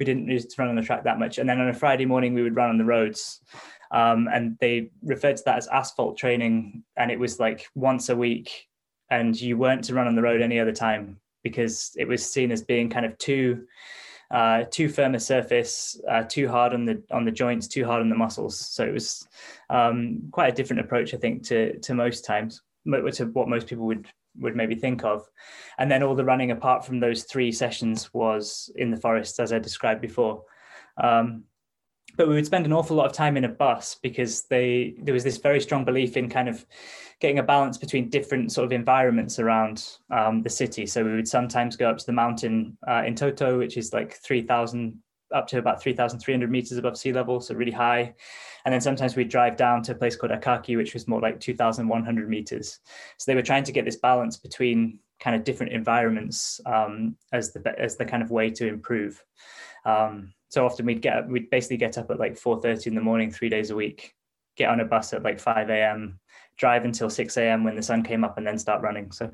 [0.00, 1.38] we didn't to run on the track that much.
[1.38, 3.40] And then on a Friday morning, we would run on the roads.
[3.92, 8.16] Um, and they referred to that as asphalt training, and it was like once a
[8.16, 8.66] week,
[9.10, 12.50] and you weren't to run on the road any other time because it was seen
[12.50, 13.64] as being kind of too
[14.30, 18.00] uh, too firm a surface, uh, too hard on the on the joints, too hard
[18.02, 18.58] on the muscles.
[18.58, 19.26] So it was
[19.70, 23.86] um, quite a different approach, I think, to to most times, to what most people
[23.86, 24.06] would
[24.40, 25.26] would maybe think of.
[25.78, 29.52] And then all the running apart from those three sessions was in the forest, as
[29.52, 30.44] I described before.
[31.02, 31.44] Um,
[32.18, 35.14] but we would spend an awful lot of time in a bus because they there
[35.14, 36.66] was this very strong belief in kind of
[37.20, 40.84] getting a balance between different sort of environments around um, the city.
[40.84, 45.00] So we would sometimes go up to the mountain uh, Entoto, which is like 3,000
[45.34, 48.14] up to about 3,300 meters above sea level, so really high.
[48.64, 51.40] And then sometimes we'd drive down to a place called Akaki, which was more like
[51.40, 52.80] 2,100 meters.
[53.18, 57.52] So they were trying to get this balance between kind of different environments um, as
[57.52, 59.22] the as the kind of way to improve.
[59.84, 63.30] Um, so often we'd get we'd basically get up at like 4:30 in the morning,
[63.30, 64.14] three days a week,
[64.56, 66.18] get on a bus at like 5 a.m.,
[66.56, 67.64] drive until 6 a.m.
[67.64, 69.12] when the sun came up, and then start running.
[69.12, 69.30] So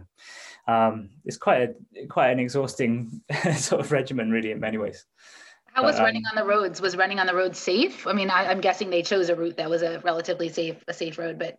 [0.66, 3.22] um, it's quite a quite an exhausting
[3.57, 5.05] sort of regimen, really, in many ways.
[5.72, 6.81] How was running um, on the roads?
[6.81, 8.07] Was running on the roads safe?
[8.07, 10.94] I mean, I, am guessing they chose a route that was a relatively safe, a
[10.94, 11.59] safe road, but.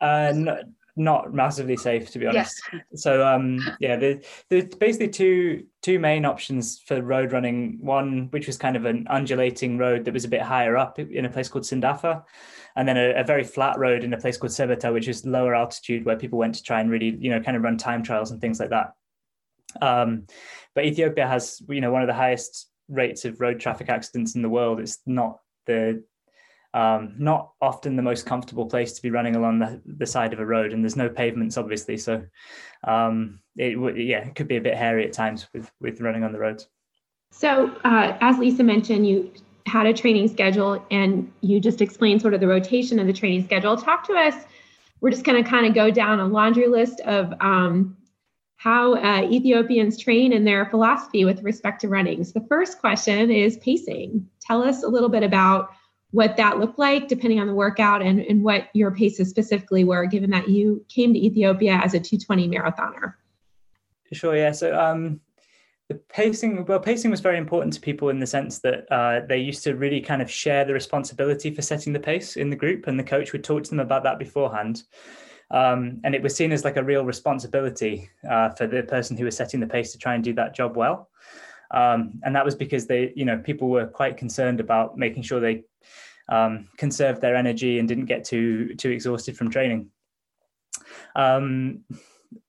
[0.00, 0.60] Uh, no,
[0.96, 2.60] not massively safe, to be honest.
[2.72, 2.82] Yes.
[2.94, 7.78] So, um, yeah, there, there's basically two two main options for road running.
[7.80, 11.24] One, which was kind of an undulating road that was a bit higher up in
[11.24, 12.24] a place called Sendafa,
[12.76, 15.54] and then a, a very flat road in a place called Sebeta, which is lower
[15.54, 18.30] altitude, where people went to try and really, you know, kind of run time trials
[18.30, 18.94] and things like that.
[19.82, 20.26] Um,
[20.74, 24.42] but Ethiopia has, you know, one of the highest rates of road traffic accidents in
[24.42, 24.80] the world.
[24.80, 26.04] It's not the
[26.76, 30.40] um, not often the most comfortable place to be running along the, the side of
[30.40, 31.96] a road, and there's no pavements, obviously.
[31.96, 32.22] So,
[32.84, 36.32] um, it yeah, it could be a bit hairy at times with with running on
[36.32, 36.68] the roads.
[37.30, 39.32] So, uh, as Lisa mentioned, you
[39.64, 43.44] had a training schedule, and you just explained sort of the rotation of the training
[43.44, 43.74] schedule.
[43.78, 44.34] Talk to us.
[45.00, 47.96] We're just going to kind of go down a laundry list of um,
[48.58, 52.22] how uh, Ethiopians train and their philosophy with respect to running.
[52.22, 54.28] So the first question is pacing.
[54.40, 55.70] Tell us a little bit about
[56.16, 60.06] what that looked like depending on the workout and, and what your paces specifically were,
[60.06, 63.12] given that you came to Ethiopia as a 220 marathoner.
[64.14, 64.50] Sure, yeah.
[64.52, 65.20] So um,
[65.90, 69.36] the pacing, well, pacing was very important to people in the sense that uh, they
[69.36, 72.86] used to really kind of share the responsibility for setting the pace in the group,
[72.86, 74.84] and the coach would talk to them about that beforehand.
[75.50, 79.26] Um, and it was seen as like a real responsibility uh, for the person who
[79.26, 81.10] was setting the pace to try and do that job well.
[81.72, 85.40] Um, and that was because they, you know, people were quite concerned about making sure
[85.40, 85.64] they
[86.28, 89.90] um, conserved their energy and didn't get too too exhausted from training.
[91.14, 91.84] Um,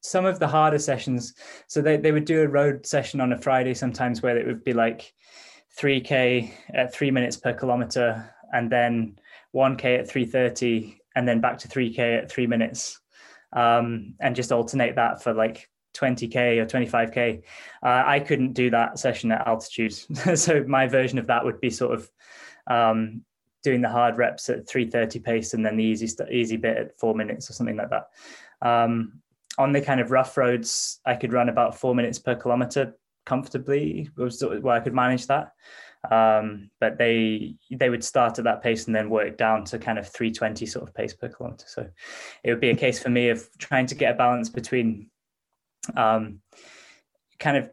[0.01, 1.33] some of the harder sessions,
[1.67, 4.63] so they, they would do a road session on a Friday sometimes where it would
[4.63, 5.13] be like
[5.79, 9.17] 3k at three minutes per kilometer and then
[9.55, 12.99] 1k at 330 and then back to 3k at three minutes
[13.53, 17.41] um, and just alternate that for like 20k or 25k
[17.83, 19.93] uh, i couldn't do that session at altitude
[20.35, 22.09] so my version of that would be sort of
[22.67, 23.23] um,
[23.67, 27.13] doing the hard reps at 330 pace and then the easy easy bit at four
[27.13, 28.07] minutes or something like that
[28.61, 29.19] um,
[29.57, 32.93] on the kind of rough roads i could run about four minutes per kilometer
[33.25, 35.51] comfortably was well i could manage that
[36.11, 39.97] um, but they they would start at that pace and then work down to kind
[39.99, 41.65] of 320 sort of pace per kilometer.
[41.67, 41.89] So
[42.43, 45.09] it would be a case for me of trying to get a balance between
[45.95, 46.39] um,
[47.39, 47.71] kind of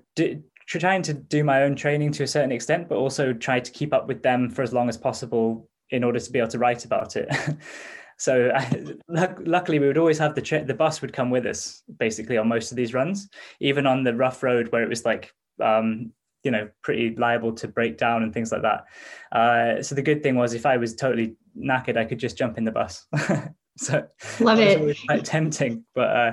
[0.66, 3.92] trying to do my own training to a certain extent, but also try to keep
[3.92, 6.85] up with them for as long as possible in order to be able to write
[6.85, 7.29] about it.
[8.18, 11.83] so I, luckily we would always have the tra- the bus would come with us
[11.99, 13.29] basically on most of these runs
[13.61, 16.12] even on the rough road where it was like um,
[16.44, 18.85] you know pretty liable to break down and things like that.
[19.33, 22.59] Uh, so the good thing was if I was totally knackered, I could just jump
[22.59, 23.07] in the bus.
[23.79, 24.07] so
[24.40, 24.97] love it.
[25.07, 26.33] quite tempting, but uh,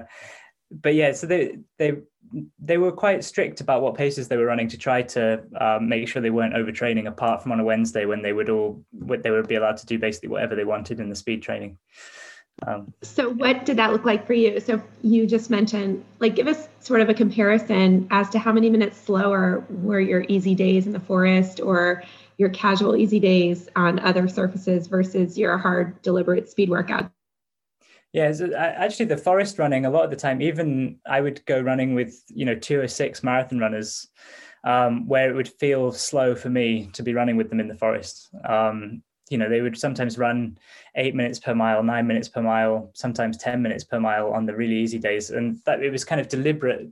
[0.70, 1.14] but yeah.
[1.14, 1.94] So they they
[2.60, 6.08] they were quite strict about what paces they were running to try to um, make
[6.08, 7.08] sure they weren't overtraining.
[7.08, 9.99] Apart from on a Wednesday when they would all they would be allowed to do
[9.99, 11.78] basically whatever they wanted in the speed training.
[12.68, 14.60] Um, so what did that look like for you?
[14.60, 18.70] So you just mentioned, like, give us sort of a comparison as to how many
[18.70, 22.03] minutes slower were your easy days in the forest or
[22.38, 27.12] your casual easy days on other surfaces versus your hard, deliberate speed workout.
[28.14, 31.62] Yeah, so actually, the forest running a lot of the time, even I would go
[31.62, 34.07] running with you know two or six marathon runners
[34.64, 37.76] um, where it would feel slow for me to be running with them in the
[37.76, 38.30] forest.
[38.43, 40.57] Um, you know, they would sometimes run
[40.95, 44.53] eight minutes per mile, nine minutes per mile, sometimes 10 minutes per mile on the
[44.53, 45.30] really easy days.
[45.30, 46.89] And that it was kind of deliberate.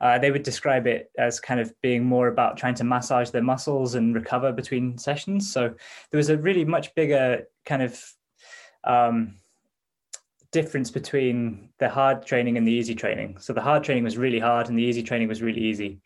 [0.00, 3.42] Uh, they would describe it as kind of being more about trying to massage their
[3.42, 5.52] muscles and recover between sessions.
[5.52, 5.72] So
[6.10, 8.02] there was a really much bigger kind of
[8.82, 9.36] um,
[10.60, 13.36] difference between the hard training and the easy training.
[13.38, 16.00] So the hard training was really hard and the easy training was really easy.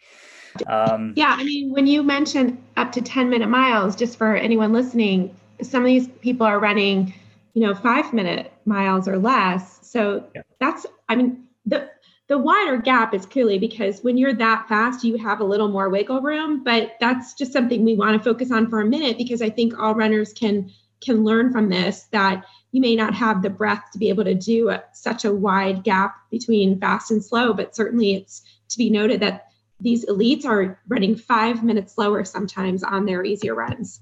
[0.67, 4.73] Um, yeah, I mean, when you mentioned up to 10 minute miles, just for anyone
[4.73, 7.15] listening, some of these people are running,
[7.55, 9.79] you know, five minute miles or less.
[9.83, 10.43] So yeah.
[10.59, 11.89] that's, I mean, the
[12.27, 15.89] the wider gap is clearly because when you're that fast, you have a little more
[15.89, 16.63] wiggle room.
[16.63, 19.77] But that's just something we want to focus on for a minute because I think
[19.79, 20.71] all runners can
[21.01, 24.35] can learn from this that you may not have the breath to be able to
[24.35, 28.91] do a, such a wide gap between fast and slow, but certainly it's to be
[28.91, 29.49] noted that
[29.81, 34.01] these elites are running five minutes slower sometimes on their easier runs.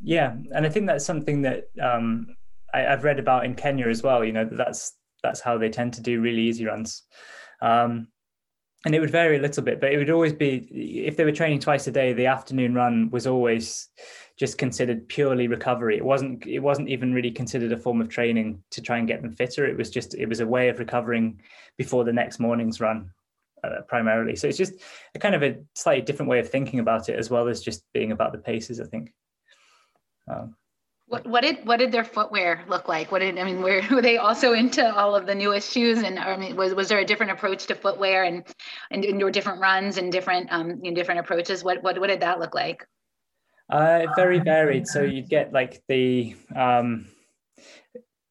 [0.00, 2.36] Yeah, and I think that's something that um,
[2.72, 4.24] I, have read about in Kenya as well.
[4.24, 4.92] You know, that's
[5.22, 7.02] that's how they tend to do really easy runs,
[7.60, 8.06] um,
[8.84, 10.58] and it would vary a little bit, but it would always be
[11.06, 12.12] if they were training twice a day.
[12.12, 13.88] The afternoon run was always
[14.38, 15.96] just considered purely recovery.
[15.96, 19.20] It wasn't it wasn't even really considered a form of training to try and get
[19.20, 19.66] them fitter.
[19.66, 21.40] It was just it was a way of recovering
[21.76, 23.10] before the next morning's run.
[23.64, 24.74] Uh, primarily, so it's just
[25.16, 27.82] a kind of a slightly different way of thinking about it, as well as just
[27.92, 28.80] being about the paces.
[28.80, 29.12] I think.
[30.30, 30.54] Um,
[31.08, 33.10] what, what did what did their footwear look like?
[33.10, 33.60] What did I mean?
[33.60, 36.04] Were, were they also into all of the newest shoes?
[36.04, 38.46] And I mean, was, was there a different approach to footwear and
[38.92, 41.64] and, and your different runs and different um you know, different approaches?
[41.64, 42.86] What what what did that look like?
[43.68, 44.86] Uh, very varied.
[44.86, 47.06] So you'd get like the um,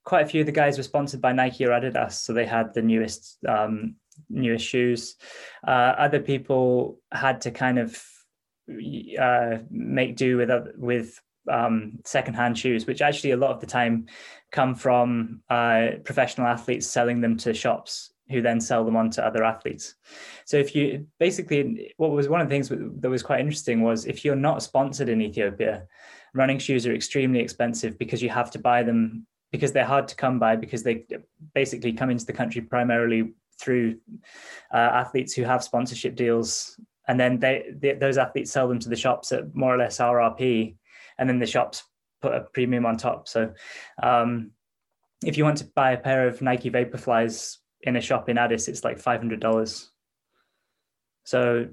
[0.04, 2.74] quite a few of the guys were sponsored by Nike or Adidas, so they had
[2.74, 3.96] the newest um,
[4.30, 5.16] newest shoes.
[5.68, 8.02] Uh, other people had to kind of
[9.20, 11.22] uh, make do with with
[11.52, 14.08] um, secondhand shoes, which actually a lot of the time
[14.52, 19.26] come from uh, professional athletes selling them to shops who then sell them on to
[19.26, 19.96] other athletes.
[20.46, 24.06] So if you basically, what was one of the things that was quite interesting was
[24.06, 25.88] if you're not sponsored in Ethiopia,
[26.34, 30.16] running shoes are extremely expensive because you have to buy them because they're hard to
[30.16, 31.06] come by because they
[31.54, 33.98] basically come into the country primarily through
[34.74, 38.90] uh, athletes who have sponsorship deals and then they, they, those athletes sell them to
[38.90, 40.76] the shops at more or less RRP
[41.18, 41.84] and then the shops
[42.22, 43.28] put a premium on top.
[43.28, 43.54] So
[44.04, 44.52] um,
[45.24, 48.68] if you want to buy a pair of Nike Vaporflies in a shop in Addis,
[48.68, 49.92] it's like five hundred dollars.
[51.24, 51.68] So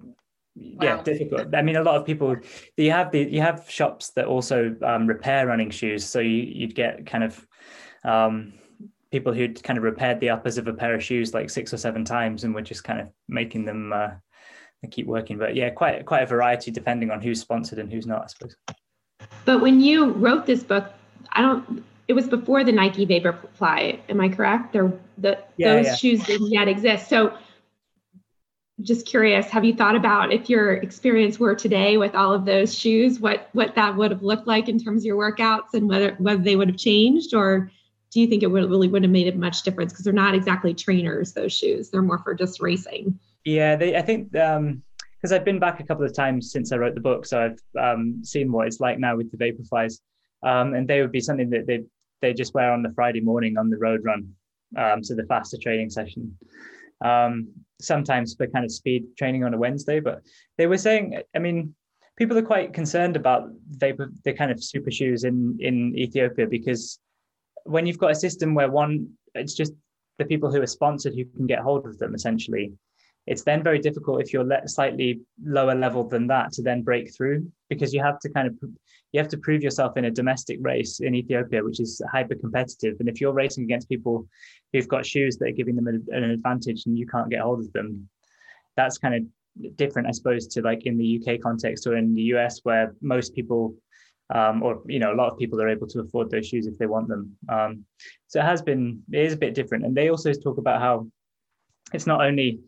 [0.56, 1.02] yeah, wow.
[1.02, 1.54] difficult.
[1.54, 2.36] I mean, a lot of people
[2.76, 6.04] you have the you have shops that also um, repair running shoes.
[6.04, 7.46] So you you'd get kind of
[8.04, 8.54] um,
[9.10, 11.76] people who'd kind of repaired the uppers of a pair of shoes like six or
[11.76, 14.10] seven times and were just kind of making them uh,
[14.90, 15.38] keep working.
[15.38, 18.56] But yeah, quite quite a variety depending on who's sponsored and who's not, I suppose.
[19.44, 20.92] But when you wrote this book,
[21.32, 21.84] I don't.
[22.06, 24.00] It was before the Nike Vaporfly.
[24.08, 24.72] Am I correct?
[24.72, 25.94] There, the yeah, those yeah.
[25.96, 27.08] shoes didn't yet exist.
[27.08, 27.36] So,
[28.82, 32.76] just curious, have you thought about if your experience were today with all of those
[32.76, 36.14] shoes, what what that would have looked like in terms of your workouts, and whether
[36.18, 37.70] whether they would have changed, or
[38.10, 39.92] do you think it would really would have made a much difference?
[39.92, 41.90] Because they're not exactly trainers; those shoes.
[41.90, 43.18] They're more for just racing.
[43.44, 43.96] Yeah, they.
[43.96, 44.34] I think.
[44.36, 44.82] Um,
[45.24, 47.82] because I've been back a couple of times since I wrote the book, so I've
[47.82, 50.00] um, seen what it's like now with the Vaporflies,
[50.42, 51.84] um, and they would be something that they
[52.24, 54.32] they just wear on the Friday morning on the road run,
[54.78, 56.36] um, so the faster training session.
[57.04, 57.48] Um,
[57.82, 60.22] sometimes for kind of speed training on a Wednesday, but
[60.56, 61.74] they were saying, I mean,
[62.16, 66.98] people are quite concerned about vapor, the kind of super shoes in in Ethiopia because
[67.64, 69.72] when you've got a system where one, it's just
[70.18, 72.72] the people who are sponsored who can get hold of them essentially
[73.26, 77.50] it's then very difficult if you're slightly lower level than that to then break through
[77.70, 78.54] because you have to kind of
[79.12, 82.96] you have to prove yourself in a domestic race in Ethiopia, which is hyper competitive.
[82.98, 84.26] And if you're racing against people
[84.72, 87.60] who've got shoes that are giving them an, an advantage and you can't get hold
[87.60, 88.08] of them,
[88.76, 92.22] that's kind of different, I suppose, to like in the UK context or in the
[92.34, 93.76] US where most people
[94.34, 96.76] um, or you know a lot of people are able to afford those shoes if
[96.78, 97.36] they want them.
[97.48, 97.84] Um,
[98.26, 101.06] so it has been it is a bit different, and they also talk about how
[101.92, 102.60] it's not only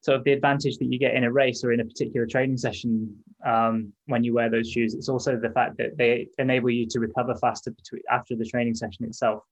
[0.00, 2.56] sort of the advantage that you get in a race or in a particular training
[2.56, 4.94] session um, when you wear those shoes.
[4.94, 8.74] It's also the fact that they enable you to recover faster between, after the training
[8.74, 9.42] session itself.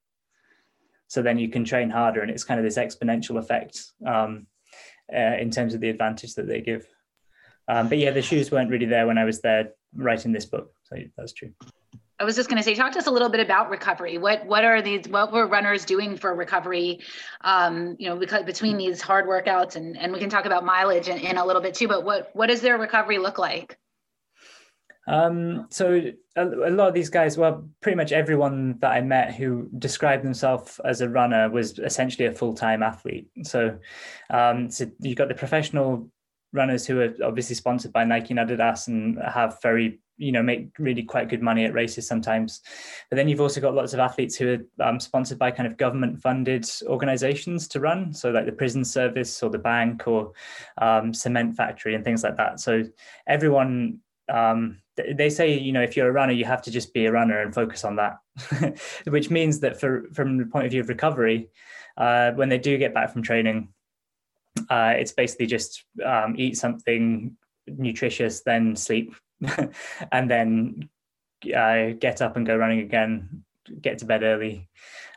[1.08, 4.46] So then you can train harder, and it's kind of this exponential effect um,
[5.14, 6.86] uh, in terms of the advantage that they give.
[7.68, 10.72] Um, but yeah, the shoes weren't really there when I was there writing this book.
[10.84, 11.52] So that's true.
[12.18, 14.16] I was just going to say, talk to us a little bit about recovery.
[14.16, 15.06] What what are these?
[15.08, 17.00] What were runners doing for recovery?
[17.42, 21.08] Um, you know, because between these hard workouts, and and we can talk about mileage
[21.08, 21.88] in, in a little bit too.
[21.88, 23.78] But what what does their recovery look like?
[25.08, 26.00] Um, so
[26.34, 30.24] a, a, lot of these guys, well, pretty much everyone that I met who described
[30.24, 33.28] themselves as a runner was essentially a full-time athlete.
[33.44, 33.78] So,
[34.30, 36.10] um, so you've got the professional
[36.52, 40.68] runners who are obviously sponsored by Nike and Adidas and have very you know make
[40.78, 42.62] really quite good money at races sometimes.
[43.10, 45.76] But then you've also got lots of athletes who are um, sponsored by kind of
[45.76, 48.12] government funded organizations to run.
[48.12, 50.32] So like the prison service or the bank or
[50.78, 52.60] um, cement factory and things like that.
[52.60, 52.84] So
[53.26, 54.00] everyone
[54.32, 57.12] um, they say you know if you're a runner you have to just be a
[57.12, 58.18] runner and focus on that.
[59.06, 61.48] Which means that for from the point of view of recovery
[61.96, 63.68] uh, when they do get back from training
[64.70, 67.36] uh, it's basically just um, eat something
[67.66, 69.14] nutritious then sleep
[70.12, 70.88] and then
[71.54, 73.44] uh, get up and go running again
[73.80, 74.68] get to bed early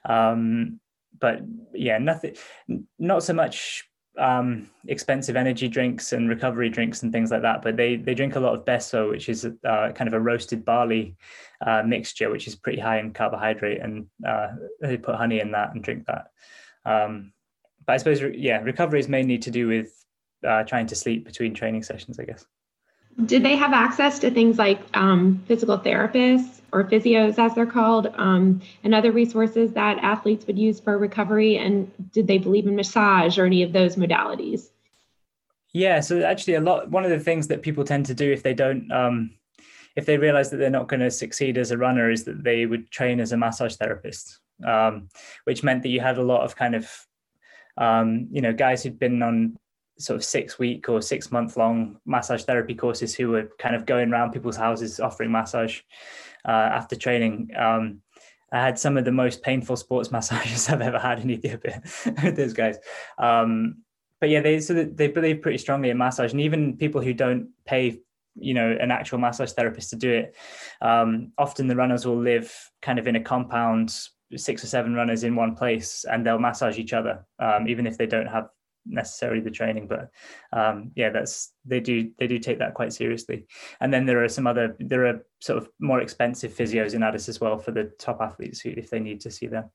[0.05, 0.79] um,
[1.19, 1.41] but
[1.73, 2.35] yeah nothing
[2.97, 3.89] not so much
[4.19, 7.61] um, expensive energy drinks and recovery drinks and things like that.
[7.61, 10.65] But they they drink a lot of besso, which is uh, kind of a roasted
[10.65, 11.15] barley
[11.65, 14.49] uh, mixture, which is pretty high in carbohydrate, and uh,
[14.81, 16.27] they put honey in that and drink that.
[16.85, 17.33] Um,
[17.85, 19.93] but I suppose yeah, recovery is mainly to do with
[20.45, 22.45] uh, trying to sleep between training sessions, I guess.
[23.25, 28.07] Did they have access to things like um, physical therapists or physios, as they're called,
[28.15, 31.57] um, and other resources that athletes would use for recovery?
[31.57, 34.69] And did they believe in massage or any of those modalities?
[35.73, 36.89] Yeah, so actually, a lot.
[36.89, 39.31] One of the things that people tend to do if they don't, um,
[39.95, 42.65] if they realize that they're not going to succeed as a runner, is that they
[42.65, 45.09] would train as a massage therapist, um,
[45.43, 46.89] which meant that you had a lot of kind of,
[47.77, 49.57] um, you know, guys who'd been on
[49.99, 53.85] sort of six week or six month long massage therapy courses who were kind of
[53.85, 55.81] going around people's houses offering massage
[56.45, 57.49] uh, after training.
[57.55, 58.01] Um,
[58.51, 61.81] I had some of the most painful sports massages I've ever had in Ethiopia
[62.23, 62.77] with those guys.
[63.17, 63.83] Um,
[64.19, 67.49] but yeah, they so they believe pretty strongly in massage, and even people who don't
[67.65, 67.99] pay,
[68.35, 70.35] you know, an actual massage therapist to do it,
[70.81, 73.97] um, often the runners will live kind of in a compound,
[74.35, 77.97] six or seven runners in one place, and they'll massage each other, um, even if
[77.97, 78.49] they don't have
[78.89, 80.09] necessarily the training but
[80.51, 83.45] um, yeah that's they do they do take that quite seriously.
[83.79, 87.29] And then there are some other there are sort of more expensive physios in addis
[87.29, 89.65] as well for the top athletes who if they need to see them.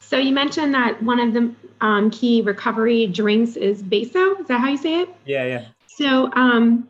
[0.00, 4.60] So you mentioned that one of the um, key recovery drinks is beso is that
[4.60, 5.08] how you say it?
[5.24, 5.64] Yeah yeah.
[5.86, 6.88] So um,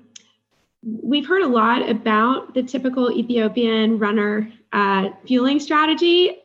[0.83, 6.39] we've heard a lot about the typical ethiopian runner uh, fueling strategy.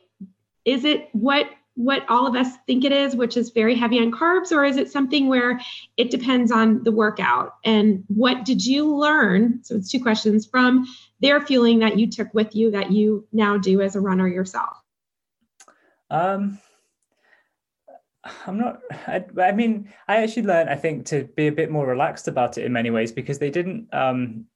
[0.64, 1.46] Is it what
[1.78, 4.76] what all of us think it is, which is very heavy on carbs, or is
[4.76, 5.60] it something where
[5.96, 7.54] it depends on the workout?
[7.64, 9.60] And what did you learn?
[9.62, 10.88] So it's two questions from
[11.20, 14.76] their fueling that you took with you that you now do as a runner yourself.
[16.10, 16.58] Um,
[18.44, 18.80] I'm not.
[19.06, 22.58] I, I, mean, I actually learned, I think, to be a bit more relaxed about
[22.58, 23.86] it in many ways because they didn't.
[23.94, 24.46] Um,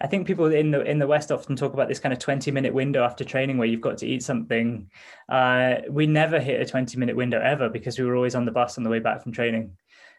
[0.00, 2.50] I think people in the in the West often talk about this kind of 20
[2.50, 4.90] minute window after training where you've got to eat something.
[5.28, 8.52] Uh, we never hit a 20 minute window ever because we were always on the
[8.52, 9.76] bus on the way back from training.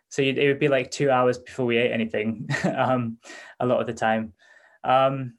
[0.09, 3.17] So it would be like two hours before we ate anything um,
[3.59, 4.33] a lot of the time.
[4.83, 5.33] Um,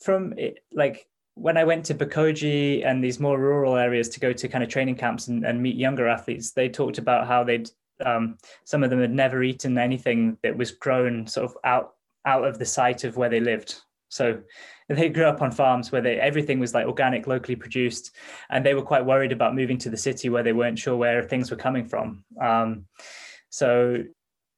[0.00, 4.32] from it, like when I went to Bokoji and these more rural areas to go
[4.32, 7.70] to kind of training camps and, and meet younger athletes, they talked about how they'd
[8.04, 11.94] um, some of them had never eaten anything that was grown sort of out
[12.24, 13.76] out of the sight of where they lived.
[14.08, 14.40] So
[14.88, 18.14] they grew up on farms where they, everything was like organic, locally produced,
[18.50, 21.22] and they were quite worried about moving to the city where they weren't sure where
[21.22, 22.24] things were coming from.
[22.40, 22.86] Um,
[23.50, 24.04] so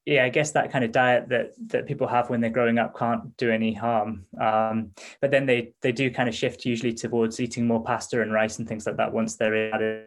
[0.05, 2.97] yeah, I guess that kind of diet that that people have when they're growing up
[2.97, 4.25] can't do any harm.
[4.41, 8.33] Um, but then they they do kind of shift usually towards eating more pasta and
[8.33, 10.07] rice and things like that once they're in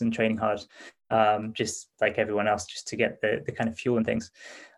[0.00, 0.60] and training hard,
[1.10, 4.30] um, just like everyone else, just to get the the kind of fuel and things.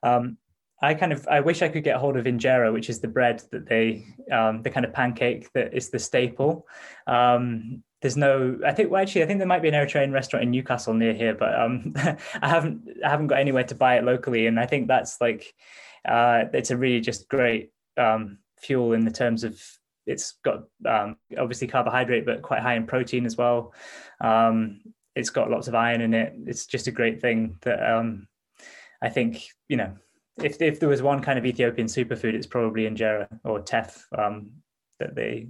[0.03, 0.39] Um,
[0.85, 3.43] I kind of I wish I could get hold of injera, which is the bread
[3.51, 6.67] that they um, the kind of pancake that is the staple.
[7.07, 10.43] Um, there's no I think well actually I think there might be an Eritrean restaurant
[10.43, 14.05] in Newcastle near here, but um, I haven't I haven't got anywhere to buy it
[14.05, 15.55] locally, and I think that's like
[16.07, 19.61] uh, it's a really just great um, fuel in the terms of
[20.07, 23.73] it's got um, obviously carbohydrate but quite high in protein as well.
[24.21, 24.83] Um,
[25.17, 26.35] it's got lots of iron in it.
[26.47, 27.81] It's just a great thing that
[29.01, 29.95] I think you know
[30.43, 34.07] if if there was one kind of Ethiopian superfood, it's probably injera or teff.
[34.17, 34.51] Um,
[35.01, 35.49] that they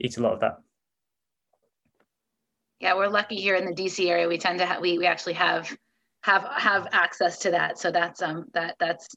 [0.00, 0.58] eat a lot of that.
[2.80, 4.28] Yeah, we're lucky here in the DC area.
[4.28, 5.74] We tend to have we we actually have
[6.22, 7.78] have have access to that.
[7.78, 9.08] So that's um that that's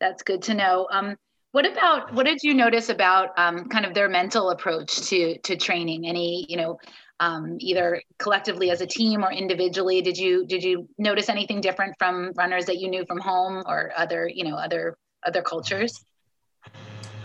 [0.00, 0.88] that's good to know.
[0.90, 1.16] Um,
[1.52, 5.56] What about what did you notice about um, kind of their mental approach to to
[5.56, 6.06] training?
[6.06, 6.78] Any you know
[7.20, 10.02] um, either collectively as a team or individually?
[10.02, 13.92] Did you did you notice anything different from runners that you knew from home or
[13.96, 16.02] other you know other other cultures?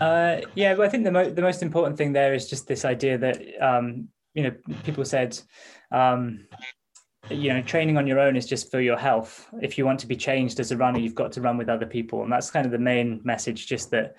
[0.00, 2.84] Uh, yeah, well, I think the mo- the most important thing there is just this
[2.84, 4.52] idea that um, you know
[4.84, 5.38] people said
[5.90, 6.46] um,
[7.30, 10.06] you know training on your own is just for your health if you want to
[10.06, 12.66] be changed as a runner you've got to run with other people and that's kind
[12.66, 14.14] of the main message just that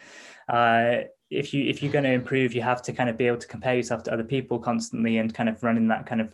[0.49, 3.37] uh, if you if you're going to improve you have to kind of be able
[3.37, 6.33] to compare yourself to other people constantly and kind of run in that kind of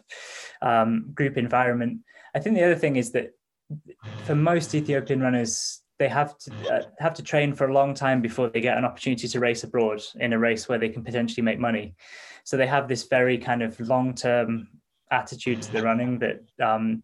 [0.61, 1.99] um, group environment.
[2.35, 3.31] I think the other thing is that
[4.25, 8.21] for most ethiopian runners they have to uh, have to train for a long time
[8.21, 11.43] before they get an opportunity to race abroad in a race where they can potentially
[11.43, 11.95] make money.
[12.43, 14.67] So they have this very kind of long term
[15.11, 17.03] attitude to the running that um,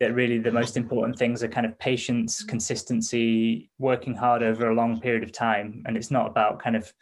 [0.00, 4.74] that really the most important things are kind of patience, consistency, working hard over a
[4.74, 6.92] long period of time, and it's not about kind of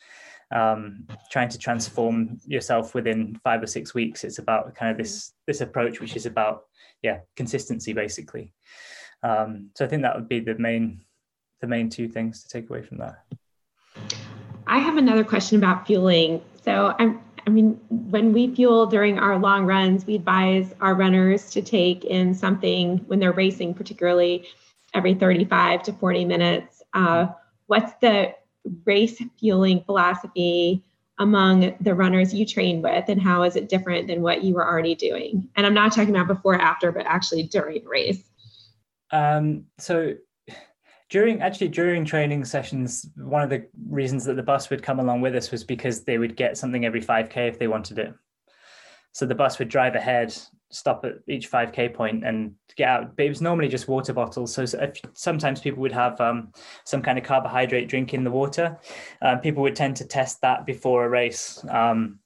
[0.50, 4.24] um, trying to transform yourself within five or six weeks.
[4.24, 6.64] It's about kind of this this approach, which is about
[7.02, 8.52] yeah consistency basically.
[9.22, 11.04] Um, so I think that would be the main
[11.60, 13.24] the main two things to take away from that.
[14.66, 16.42] I have another question about fueling.
[16.64, 21.48] So I'm I mean, when we fuel during our long runs, we advise our runners
[21.52, 24.46] to take in something when they're racing, particularly
[24.92, 26.82] every 35 to 40 minutes.
[26.92, 27.28] Uh,
[27.66, 28.34] what's the
[28.84, 30.84] race fueling philosophy
[31.18, 34.68] among the runners you train with, and how is it different than what you were
[34.68, 35.48] already doing?
[35.56, 38.28] And I'm not talking about before, after, but actually during the race.
[39.10, 40.16] Um, so
[41.10, 45.20] during actually during training sessions one of the reasons that the bus would come along
[45.20, 48.14] with us was because they would get something every 5k if they wanted it.
[49.12, 50.34] So the bus would drive ahead
[50.70, 53.16] stop at each 5k point and get out.
[53.16, 54.52] But it was normally just water bottles.
[54.54, 54.66] So
[55.14, 56.52] sometimes people would have um,
[56.84, 58.78] some kind of carbohydrate drink in the water.
[59.22, 61.64] Um, people would tend to test that before a race.
[61.70, 62.18] Um,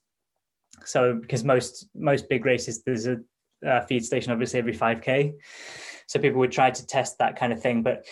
[0.85, 3.17] so because most most big races there's a,
[3.63, 5.33] a feed station obviously every 5k
[6.07, 7.83] so people would try to test that kind of thing.
[7.83, 8.05] But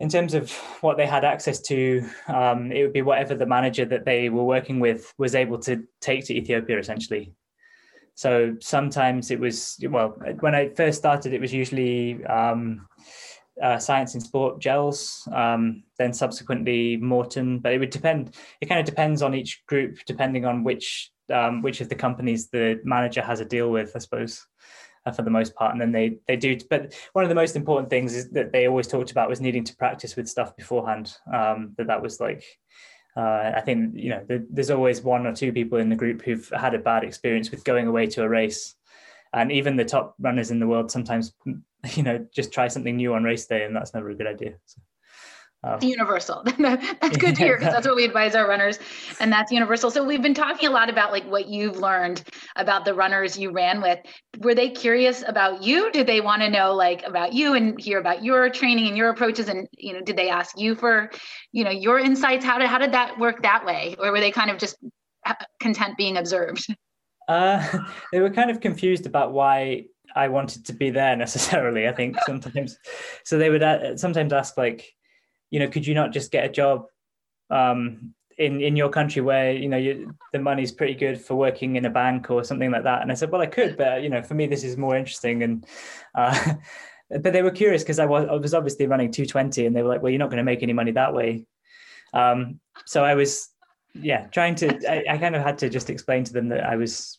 [0.00, 3.84] in terms of what they had access to, um, it would be whatever the manager
[3.84, 7.34] that they were working with was able to take to Ethiopia, essentially.
[8.14, 12.86] So sometimes it was well, when I first started, it was usually um,
[13.62, 15.28] uh, Science in Sport gels.
[15.32, 18.34] Um, then subsequently Maurten, but it would depend.
[18.60, 22.48] It kind of depends on each group, depending on which um, which of the companies
[22.48, 24.46] the manager has a deal with, I suppose
[25.06, 25.72] uh, for the most part.
[25.72, 26.56] And then they they do.
[26.68, 29.64] But one of the most important things is that they always talked about was needing
[29.64, 31.14] to practice with stuff beforehand.
[31.32, 32.44] Um, that that was like.
[33.16, 36.48] Uh, I think you know there's always one or two people in the group who've
[36.56, 38.76] had a bad experience with going away to a race,
[39.32, 41.34] and even the top runners in the world sometimes
[41.94, 44.54] you know just try something new on race day, and that's never a good idea.
[44.64, 44.80] So.
[45.62, 45.78] Oh.
[45.82, 46.42] universal.
[46.58, 48.78] that's good to hear because that's what we advise our runners,
[49.20, 49.90] and that's universal.
[49.90, 52.22] So we've been talking a lot about like what you've learned
[52.56, 53.98] about the runners you ran with.
[54.38, 55.92] Were they curious about you?
[55.92, 59.10] Did they want to know like about you and hear about your training and your
[59.10, 59.48] approaches?
[59.48, 61.10] And you know, did they ask you for,
[61.52, 62.42] you know, your insights?
[62.42, 64.76] How did how did that work that way, or were they kind of just
[65.60, 66.66] content being observed?
[67.28, 67.78] Uh,
[68.12, 69.84] they were kind of confused about why
[70.16, 71.86] I wanted to be there necessarily.
[71.86, 72.76] I think sometimes,
[73.24, 74.92] so they would uh, sometimes ask like
[75.50, 76.86] you know, could you not just get a job
[77.50, 81.76] um, in in your country where you know you, the money's pretty good for working
[81.76, 83.02] in a bank or something like that?
[83.02, 85.42] And I said, well, I could, but you know, for me, this is more interesting.
[85.42, 85.66] And
[86.14, 86.54] uh,
[87.10, 89.88] but they were curious because I was I was obviously running 220, and they were
[89.88, 91.44] like, well, you're not going to make any money that way.
[92.12, 93.50] Um, so I was,
[93.94, 94.68] yeah, trying to.
[94.90, 97.18] I, I, kind of had to just explain to them that I was.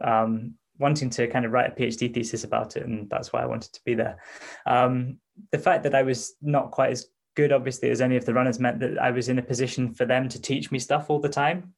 [0.00, 3.46] Um, wanting to kind of write a PhD thesis about it, and that's why I
[3.46, 4.18] wanted to be there.
[4.66, 5.18] Um,
[5.52, 8.60] the fact that I was not quite as good, obviously, as any of the runners
[8.60, 11.28] meant that I was in a position for them to teach me stuff all the
[11.28, 11.74] time.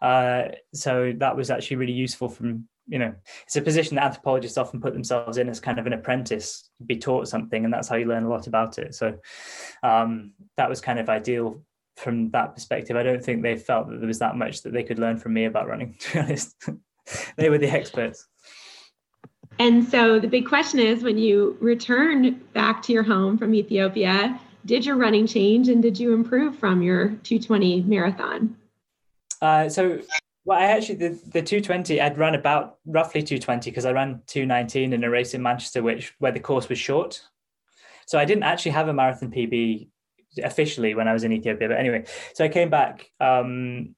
[0.00, 4.58] Uh, so that was actually really useful from you know it's a position that anthropologists
[4.58, 7.96] often put themselves in as kind of an apprentice be taught something and that's how
[7.96, 8.94] you learn a lot about it.
[8.94, 9.18] So
[9.82, 11.62] um, that was kind of ideal
[11.96, 12.96] from that perspective.
[12.96, 15.34] I don't think they felt that there was that much that they could learn from
[15.34, 16.56] me about running to be honest.
[17.36, 18.26] They were the experts.
[19.58, 24.40] And so the big question is when you return back to your home from ethiopia
[24.64, 28.56] did your running change and did you improve from your 220 marathon?
[29.40, 30.00] Uh, so,
[30.44, 34.92] well, I actually, the, the 220, I'd run about roughly 220 because I ran 219
[34.92, 37.22] in a race in Manchester, which where the course was short.
[38.06, 39.88] So I didn't actually have a marathon PB
[40.42, 41.68] officially when I was in Ethiopia.
[41.68, 42.04] But anyway,
[42.34, 43.10] so I came back.
[43.20, 43.94] Um,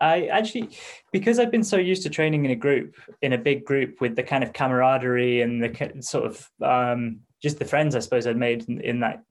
[0.00, 0.76] I actually,
[1.12, 4.16] because I've been so used to training in a group, in a big group with
[4.16, 8.36] the kind of camaraderie and the sort of um, just the friends I suppose I'd
[8.36, 9.22] made in, in that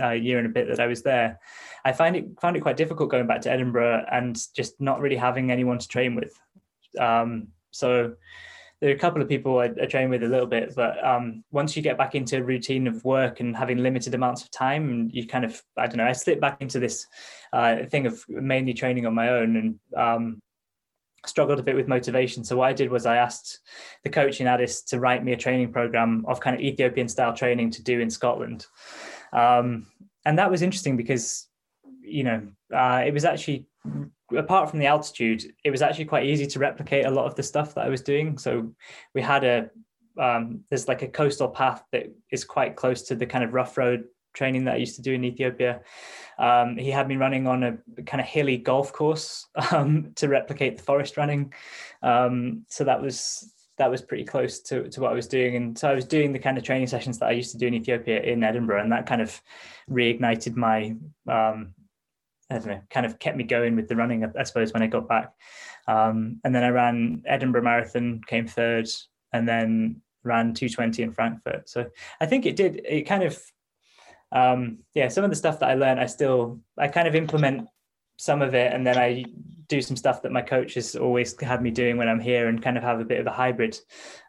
[0.00, 1.40] uh, year and a bit that I was there,
[1.84, 5.16] I find it found it quite difficult going back to Edinburgh and just not really
[5.16, 6.38] having anyone to train with.
[6.98, 8.14] Um, so
[8.80, 11.44] there are a couple of people I, I train with a little bit, but um,
[11.52, 14.90] once you get back into a routine of work and having limited amounts of time,
[14.90, 17.06] and you kind of I don't know, I slip back into this
[17.52, 20.42] uh, thing of mainly training on my own and um,
[21.26, 22.42] struggled a bit with motivation.
[22.42, 23.60] So what I did was I asked
[24.02, 27.34] the coach in Addis to write me a training program of kind of Ethiopian style
[27.34, 28.66] training to do in Scotland.
[29.32, 29.86] Um,
[30.24, 31.48] and that was interesting because,
[32.00, 33.66] you know, uh, it was actually,
[34.36, 37.42] apart from the altitude, it was actually quite easy to replicate a lot of the
[37.42, 38.38] stuff that I was doing.
[38.38, 38.72] So
[39.14, 39.70] we had a,
[40.18, 43.76] um, there's like a coastal path that is quite close to the kind of rough
[43.78, 44.04] road
[44.34, 45.80] training that I used to do in Ethiopia.
[46.38, 50.76] Um, he had me running on a kind of hilly golf course um, to replicate
[50.76, 51.52] the forest running.
[52.02, 53.52] Um, so that was
[53.82, 55.56] that was pretty close to, to what I was doing.
[55.56, 57.66] And so I was doing the kind of training sessions that I used to do
[57.66, 59.42] in Ethiopia in Edinburgh, and that kind of
[59.90, 60.94] reignited my
[61.28, 61.74] um,
[62.48, 64.86] I don't know, kind of kept me going with the running, I suppose, when I
[64.86, 65.32] got back.
[65.88, 68.88] Um, and then I ran Edinburgh Marathon, came third,
[69.32, 71.68] and then ran 220 in Frankfurt.
[71.68, 71.86] So
[72.20, 73.42] I think it did, it kind of
[74.32, 77.68] um, yeah, some of the stuff that I learned, I still, I kind of implement
[78.16, 79.24] some of it, and then I
[79.68, 82.62] do some stuff that my coach has always had me doing when I'm here, and
[82.62, 83.78] kind of have a bit of a hybrid,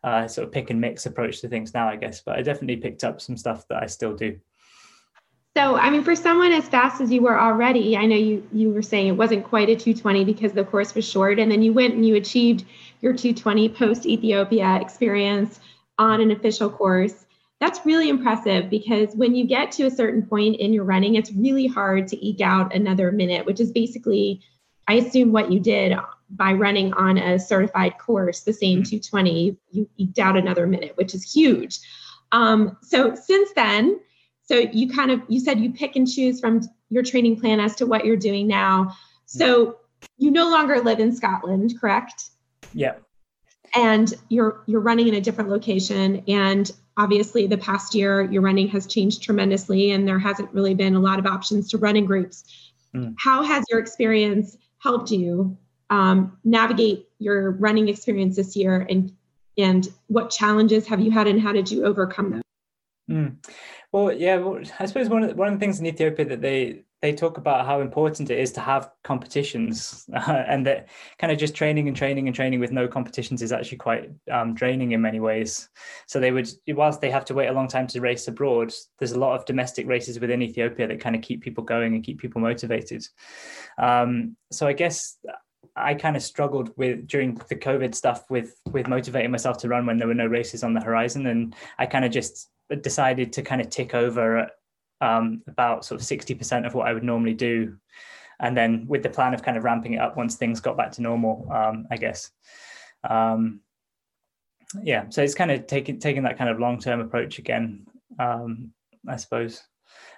[0.04, 2.22] uh, sort of pick and mix approach to things now, I guess.
[2.22, 4.40] But I definitely picked up some stuff that I still do.
[5.56, 8.70] So, I mean, for someone as fast as you were already, I know you you
[8.70, 11.74] were saying it wasn't quite a 220 because the course was short, and then you
[11.74, 12.66] went and you achieved
[13.02, 15.60] your 220 post Ethiopia experience
[16.00, 17.24] on an official course
[17.64, 21.32] that's really impressive because when you get to a certain point in your running, it's
[21.32, 24.42] really hard to eke out another minute, which is basically,
[24.88, 25.98] I assume, what you did
[26.30, 28.98] by running on a certified course, the same mm-hmm.
[28.98, 31.80] 220, you eked out another minute, which is huge.
[32.32, 34.00] Um, so since then,
[34.44, 37.76] so you kind of you said you pick and choose from your training plan as
[37.76, 38.96] to what you're doing now.
[39.26, 39.78] So
[40.18, 42.30] you no longer live in Scotland, correct?
[42.74, 42.96] Yeah.
[43.76, 48.68] And you're you're running in a different location and obviously the past year your running
[48.68, 52.06] has changed tremendously and there hasn't really been a lot of options to run in
[52.06, 52.44] groups
[52.96, 53.16] mm.
[53.18, 55.58] how has your experience helped you
[55.90, 59.12] um, navigate your running experience this year and
[59.58, 62.42] and what challenges have you had and how did you overcome them
[63.10, 63.52] mm.
[63.92, 66.42] well yeah well, i suppose one of, the, one of the things in ethiopia that
[66.42, 70.88] they they talk about how important it is to have competitions uh, and that
[71.20, 74.54] kind of just training and training and training with no competitions is actually quite um,
[74.54, 75.68] draining in many ways.
[76.08, 79.12] So they would whilst they have to wait a long time to race abroad there's
[79.12, 82.20] a lot of domestic races within ethiopia that kind of keep people going and keep
[82.20, 83.06] people motivated.
[83.78, 85.18] Um, so i guess
[85.76, 89.86] I kind of struggled with during the COVID stuff with with motivating myself to run
[89.86, 92.50] when there were no races on the horizon, and I kind of just
[92.82, 94.48] decided to kind of tick over
[95.04, 97.76] um, about sort of 60% of what I would normally do.
[98.40, 100.92] And then with the plan of kind of ramping it up once things got back
[100.94, 102.32] to normal, um, I guess.
[103.08, 103.60] Um,
[104.82, 107.86] yeah, so it's kind of taking taking that kind of long term approach again.
[108.18, 108.74] Um,
[109.08, 109.62] I suppose.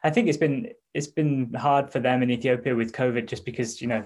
[0.03, 3.81] I think it's been it's been hard for them in Ethiopia with COVID, just because
[3.81, 4.03] you know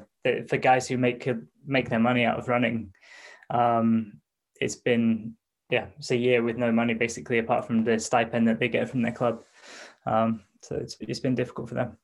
[0.48, 1.30] for guys who make
[1.66, 2.92] make their money out of running,
[3.52, 4.14] um,
[4.60, 5.36] it's been
[5.70, 8.90] yeah, it's a year with no money basically, apart from the stipend that they get
[8.90, 9.44] from their club.
[10.08, 11.98] Um, so it's it's been difficult for them.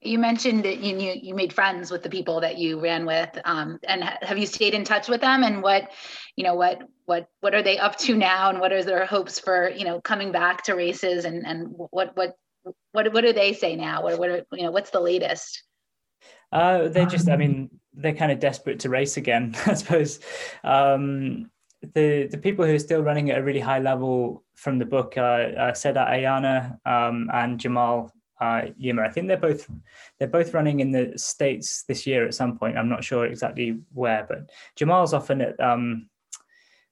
[0.00, 3.78] You mentioned that you you made friends with the people that you ran with, um,
[3.84, 5.44] and have you stayed in touch with them?
[5.44, 5.90] And what,
[6.34, 8.50] you know, what what what are they up to now?
[8.50, 11.24] And what are their hopes for you know coming back to races?
[11.24, 12.34] And and what what
[12.92, 14.02] what what do they say now?
[14.02, 15.62] What what are, you know what's the latest?
[16.50, 20.20] Uh, they just, I mean, they're kind of desperate to race again, I suppose.
[20.62, 21.50] Um,
[21.94, 25.16] the the people who are still running at a really high level from the book
[25.16, 29.06] are uh, Tsedat Ayana um, and Jamal uh, Yimer.
[29.06, 29.68] I think they're both
[30.18, 32.78] they're both running in the states this year at some point.
[32.78, 36.08] I'm not sure exactly where, but Jamal's often at um,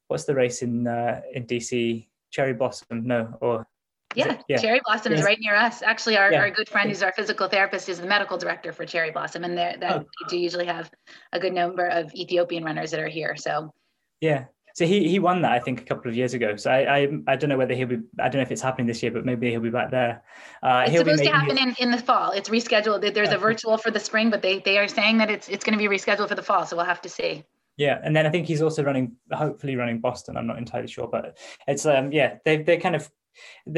[0.09, 2.07] what's the race in uh, in DC?
[2.30, 3.07] Cherry Blossom?
[3.07, 3.66] No, or
[4.14, 5.82] yeah, yeah, Cherry Blossom is right near us.
[5.82, 6.41] Actually, our, yeah.
[6.41, 9.59] our good friend who's our physical therapist is the medical director for Cherry Blossom, and
[9.59, 9.76] oh.
[9.80, 10.91] they do usually have
[11.32, 13.36] a good number of Ethiopian runners that are here.
[13.36, 13.72] So
[14.20, 16.57] yeah, so he he won that I think a couple of years ago.
[16.57, 18.87] So I I, I don't know whether he'll be I don't know if it's happening
[18.87, 20.23] this year, but maybe he'll be back there.
[20.62, 22.31] Uh, it's supposed to happen in, in the fall.
[22.33, 23.14] It's rescheduled.
[23.14, 25.79] There's a virtual for the spring, but they they are saying that it's it's going
[25.79, 26.66] to be rescheduled for the fall.
[26.66, 27.45] So we'll have to see.
[27.77, 30.37] Yeah, and then I think he's also running, hopefully running Boston.
[30.37, 33.11] I'm not entirely sure, but it's um yeah they they kind of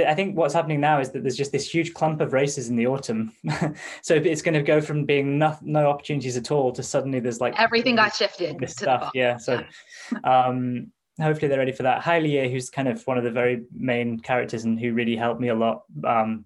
[0.06, 2.76] I think what's happening now is that there's just this huge clump of races in
[2.76, 3.32] the autumn.
[4.02, 7.40] so it's going to go from being no, no opportunities at all to suddenly there's
[7.40, 8.58] like everything got shifted.
[8.58, 9.36] This stuff, yeah.
[9.36, 9.62] So
[10.24, 12.02] um, hopefully they're ready for that.
[12.02, 15.48] Haile, who's kind of one of the very main characters and who really helped me
[15.48, 16.44] a lot um,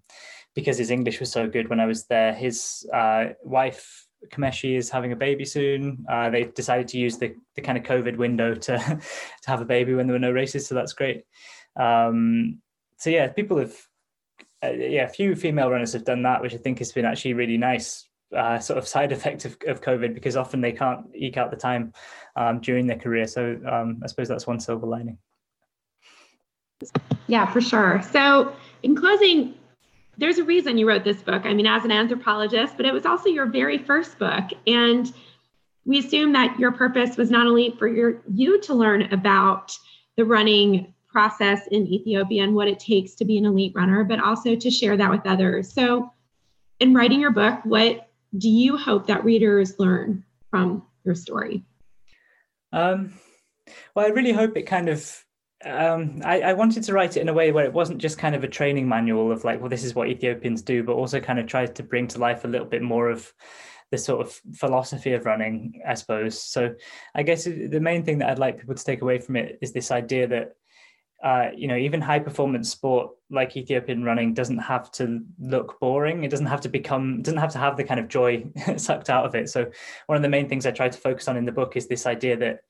[0.55, 2.35] because his English was so good when I was there.
[2.35, 6.05] His uh, wife Kameshi is having a baby soon.
[6.09, 8.79] Uh, they decided to use the, the kind of COVID window to
[9.43, 11.25] to have a baby when there were no races, so that's great.
[11.79, 12.61] Um,
[12.97, 13.75] so yeah, people have
[14.65, 17.35] uh, yeah, a few female runners have done that, which I think has been actually
[17.35, 18.09] really nice.
[18.37, 21.57] Uh, sort of side effect of, of COVID because often they can't eke out the
[21.57, 21.93] time
[22.35, 23.27] um, during their career.
[23.27, 25.19] So um, I suppose that's one silver lining.
[27.29, 28.03] Yeah, for sure.
[28.03, 29.55] So in closing,
[30.19, 31.47] there's a reason you wrote this book.
[31.47, 34.45] I mean, as an anthropologist, but it was also your very first book.
[34.67, 35.13] And
[35.85, 39.79] we assume that your purpose was not only for your you to learn about
[40.17, 44.21] the running process in Ethiopia and what it takes to be an elite runner, but
[44.21, 45.73] also to share that with others.
[45.73, 46.13] So,
[46.79, 51.65] in writing your book, what do you hope that readers learn from your story?
[52.71, 53.15] Um,
[53.95, 55.25] well, I really hope it kind of
[55.65, 58.35] um, I, I, wanted to write it in a way where it wasn't just kind
[58.35, 61.39] of a training manual of like, well, this is what Ethiopians do, but also kind
[61.39, 63.33] of tries to bring to life a little bit more of
[63.91, 66.39] the sort of philosophy of running, I suppose.
[66.43, 66.75] So
[67.15, 69.73] I guess the main thing that I'd like people to take away from it is
[69.73, 70.57] this idea that,
[71.23, 76.25] uh, you know, even high performance sport like Ethiopian running doesn't have to look boring.
[76.25, 78.45] It doesn't have to become, doesn't have to have the kind of joy
[78.77, 79.49] sucked out of it.
[79.49, 79.71] So
[80.07, 82.07] one of the main things I try to focus on in the book is this
[82.07, 82.61] idea that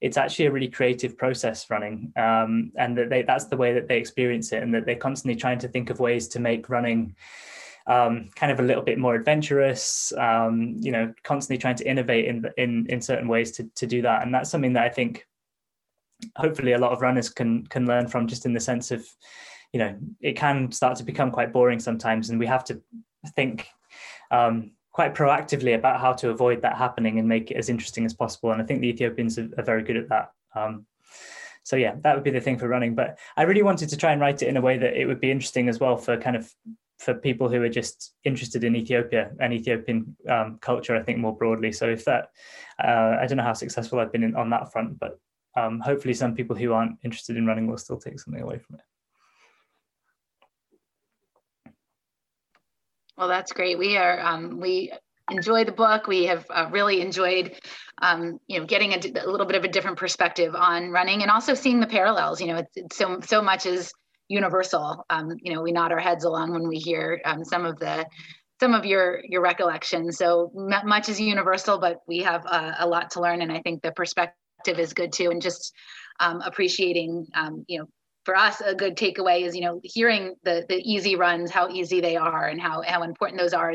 [0.00, 3.86] it's actually a really creative process running um, and that they, that's the way that
[3.86, 7.14] they experience it and that they're constantly trying to think of ways to make running
[7.86, 12.26] um, kind of a little bit more adventurous um, you know constantly trying to innovate
[12.26, 15.26] in in in certain ways to, to do that and that's something that i think
[16.36, 19.06] hopefully a lot of runners can can learn from just in the sense of
[19.72, 22.80] you know it can start to become quite boring sometimes and we have to
[23.34, 23.68] think
[24.30, 28.14] um, quite proactively about how to avoid that happening and make it as interesting as
[28.14, 28.52] possible.
[28.52, 30.30] And I think the Ethiopians are, are very good at that.
[30.54, 30.86] Um,
[31.64, 32.94] so yeah, that would be the thing for running.
[32.94, 35.20] But I really wanted to try and write it in a way that it would
[35.20, 36.52] be interesting as well for kind of
[36.98, 40.94] for people who are just interested in Ethiopia and Ethiopian um, culture.
[40.94, 41.72] I think more broadly.
[41.72, 42.30] So if that,
[42.82, 45.18] uh, I don't know how successful I've been in, on that front, but
[45.56, 48.76] um, hopefully some people who aren't interested in running will still take something away from
[48.76, 48.82] it.
[53.16, 53.78] Well, that's great.
[53.78, 54.92] We are um, we
[55.30, 56.06] enjoy the book.
[56.06, 57.54] We have uh, really enjoyed,
[58.00, 61.54] um, you know, getting a, little bit of a different perspective on running, and also
[61.54, 62.40] seeing the parallels.
[62.40, 63.92] You know, it's, it's so so much is
[64.28, 65.04] universal.
[65.10, 68.06] Um, you know, we nod our heads along when we hear um, some of the
[68.60, 70.16] some of your your recollections.
[70.16, 73.82] So much is universal, but we have uh, a lot to learn, and I think
[73.82, 75.72] the perspective is good too, and just
[76.20, 77.86] um, appreciating, um, you know,
[78.24, 82.00] for us a good takeaway is you know hearing the the easy runs how easy
[82.00, 83.74] they are and how how important those are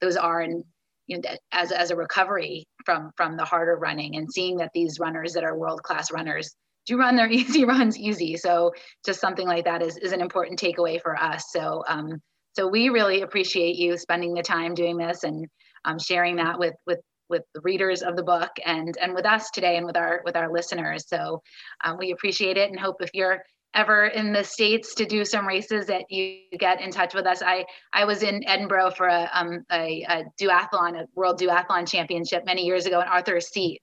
[0.00, 0.64] those are and
[1.06, 4.98] you know as as a recovery from from the harder running and seeing that these
[4.98, 6.54] runners that are world class runners
[6.86, 8.36] do run their easy runs easy.
[8.36, 8.72] So
[9.04, 11.46] just something like that is is an important takeaway for us.
[11.50, 12.20] So um
[12.52, 15.46] so we really appreciate you spending the time doing this and
[15.84, 19.50] um, sharing that with with with the readers of the book and and with us
[19.50, 21.08] today and with our with our listeners.
[21.08, 21.42] So
[21.84, 23.42] um, we appreciate it and hope if you're
[23.74, 27.42] ever in the states to do some races that you get in touch with us.
[27.42, 32.44] I i was in edinburgh for a um a, a duathlon a world duathlon championship
[32.44, 33.80] many years ago in arthur's seat.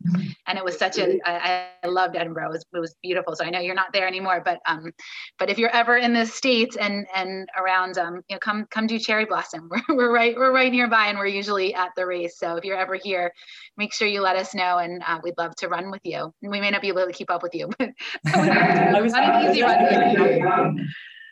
[0.47, 2.49] And it was such a I, I loved edinburgh.
[2.49, 3.35] It was, it was beautiful.
[3.35, 4.91] So i know you're not there anymore but um
[5.39, 8.87] but if you're ever in the states and and around um you know come come
[8.87, 9.69] do cherry blossom.
[9.89, 12.37] We're, we're right we're right nearby and we're usually at the race.
[12.37, 13.31] So if you're ever here
[13.77, 16.33] make sure you let us know and uh, we'd love to run with you.
[16.41, 17.89] And we may not be able to keep up with you but
[18.27, 19.80] I was, an easy run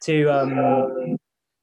[0.03, 1.17] to um,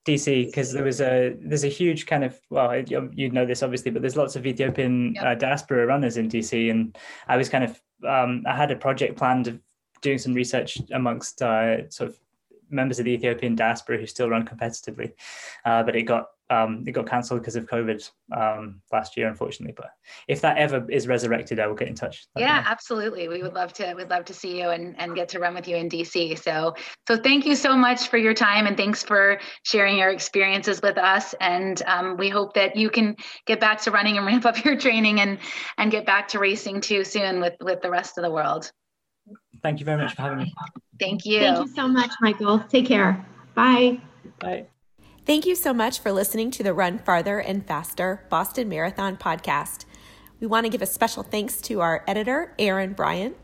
[0.07, 3.91] DC because there was a there's a huge kind of well you know this obviously
[3.91, 5.24] but there's lots of Ethiopian yep.
[5.24, 6.97] uh, diaspora runners in DC and
[7.28, 9.59] I was kind of um, I had a project planned of
[10.03, 12.18] doing some research amongst uh, sort of
[12.70, 15.12] members of the Ethiopian diaspora who still run competitively,
[15.64, 19.74] uh, but it got um, it got cancelled because of COVID um, last year, unfortunately.
[19.76, 19.90] But
[20.28, 22.26] if that ever is resurrected, I will get in touch.
[22.36, 23.28] Yeah, absolutely.
[23.28, 23.94] We would love to.
[23.94, 26.38] We'd love to see you and, and get to run with you in DC.
[26.38, 26.74] So
[27.09, 30.99] so thank you so much for your time and thanks for sharing your experiences with
[30.99, 31.34] us.
[31.40, 33.16] And um, we hope that you can
[33.47, 35.38] get back to running and ramp up your training and
[35.78, 38.70] and get back to racing too soon with with the rest of the world.
[39.62, 40.55] Thank you very much for having me.
[41.01, 41.40] Thank you.
[41.40, 42.61] Thank you so much, Michael.
[42.61, 43.26] Take care.
[43.55, 44.01] Bye.
[44.38, 44.66] Bye.
[45.27, 49.85] Thank you so much for listening to the Run Farther and Faster Boston Marathon podcast.
[50.39, 53.37] We want to give a special thanks to our editor, Aaron Bryant.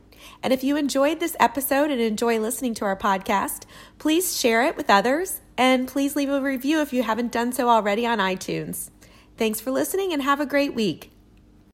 [0.44, 3.64] And if you enjoyed this episode and enjoy listening to our podcast,
[3.98, 7.68] please share it with others and please leave a review if you haven't done so
[7.68, 8.90] already on iTunes.
[9.36, 11.10] Thanks for listening and have a great week.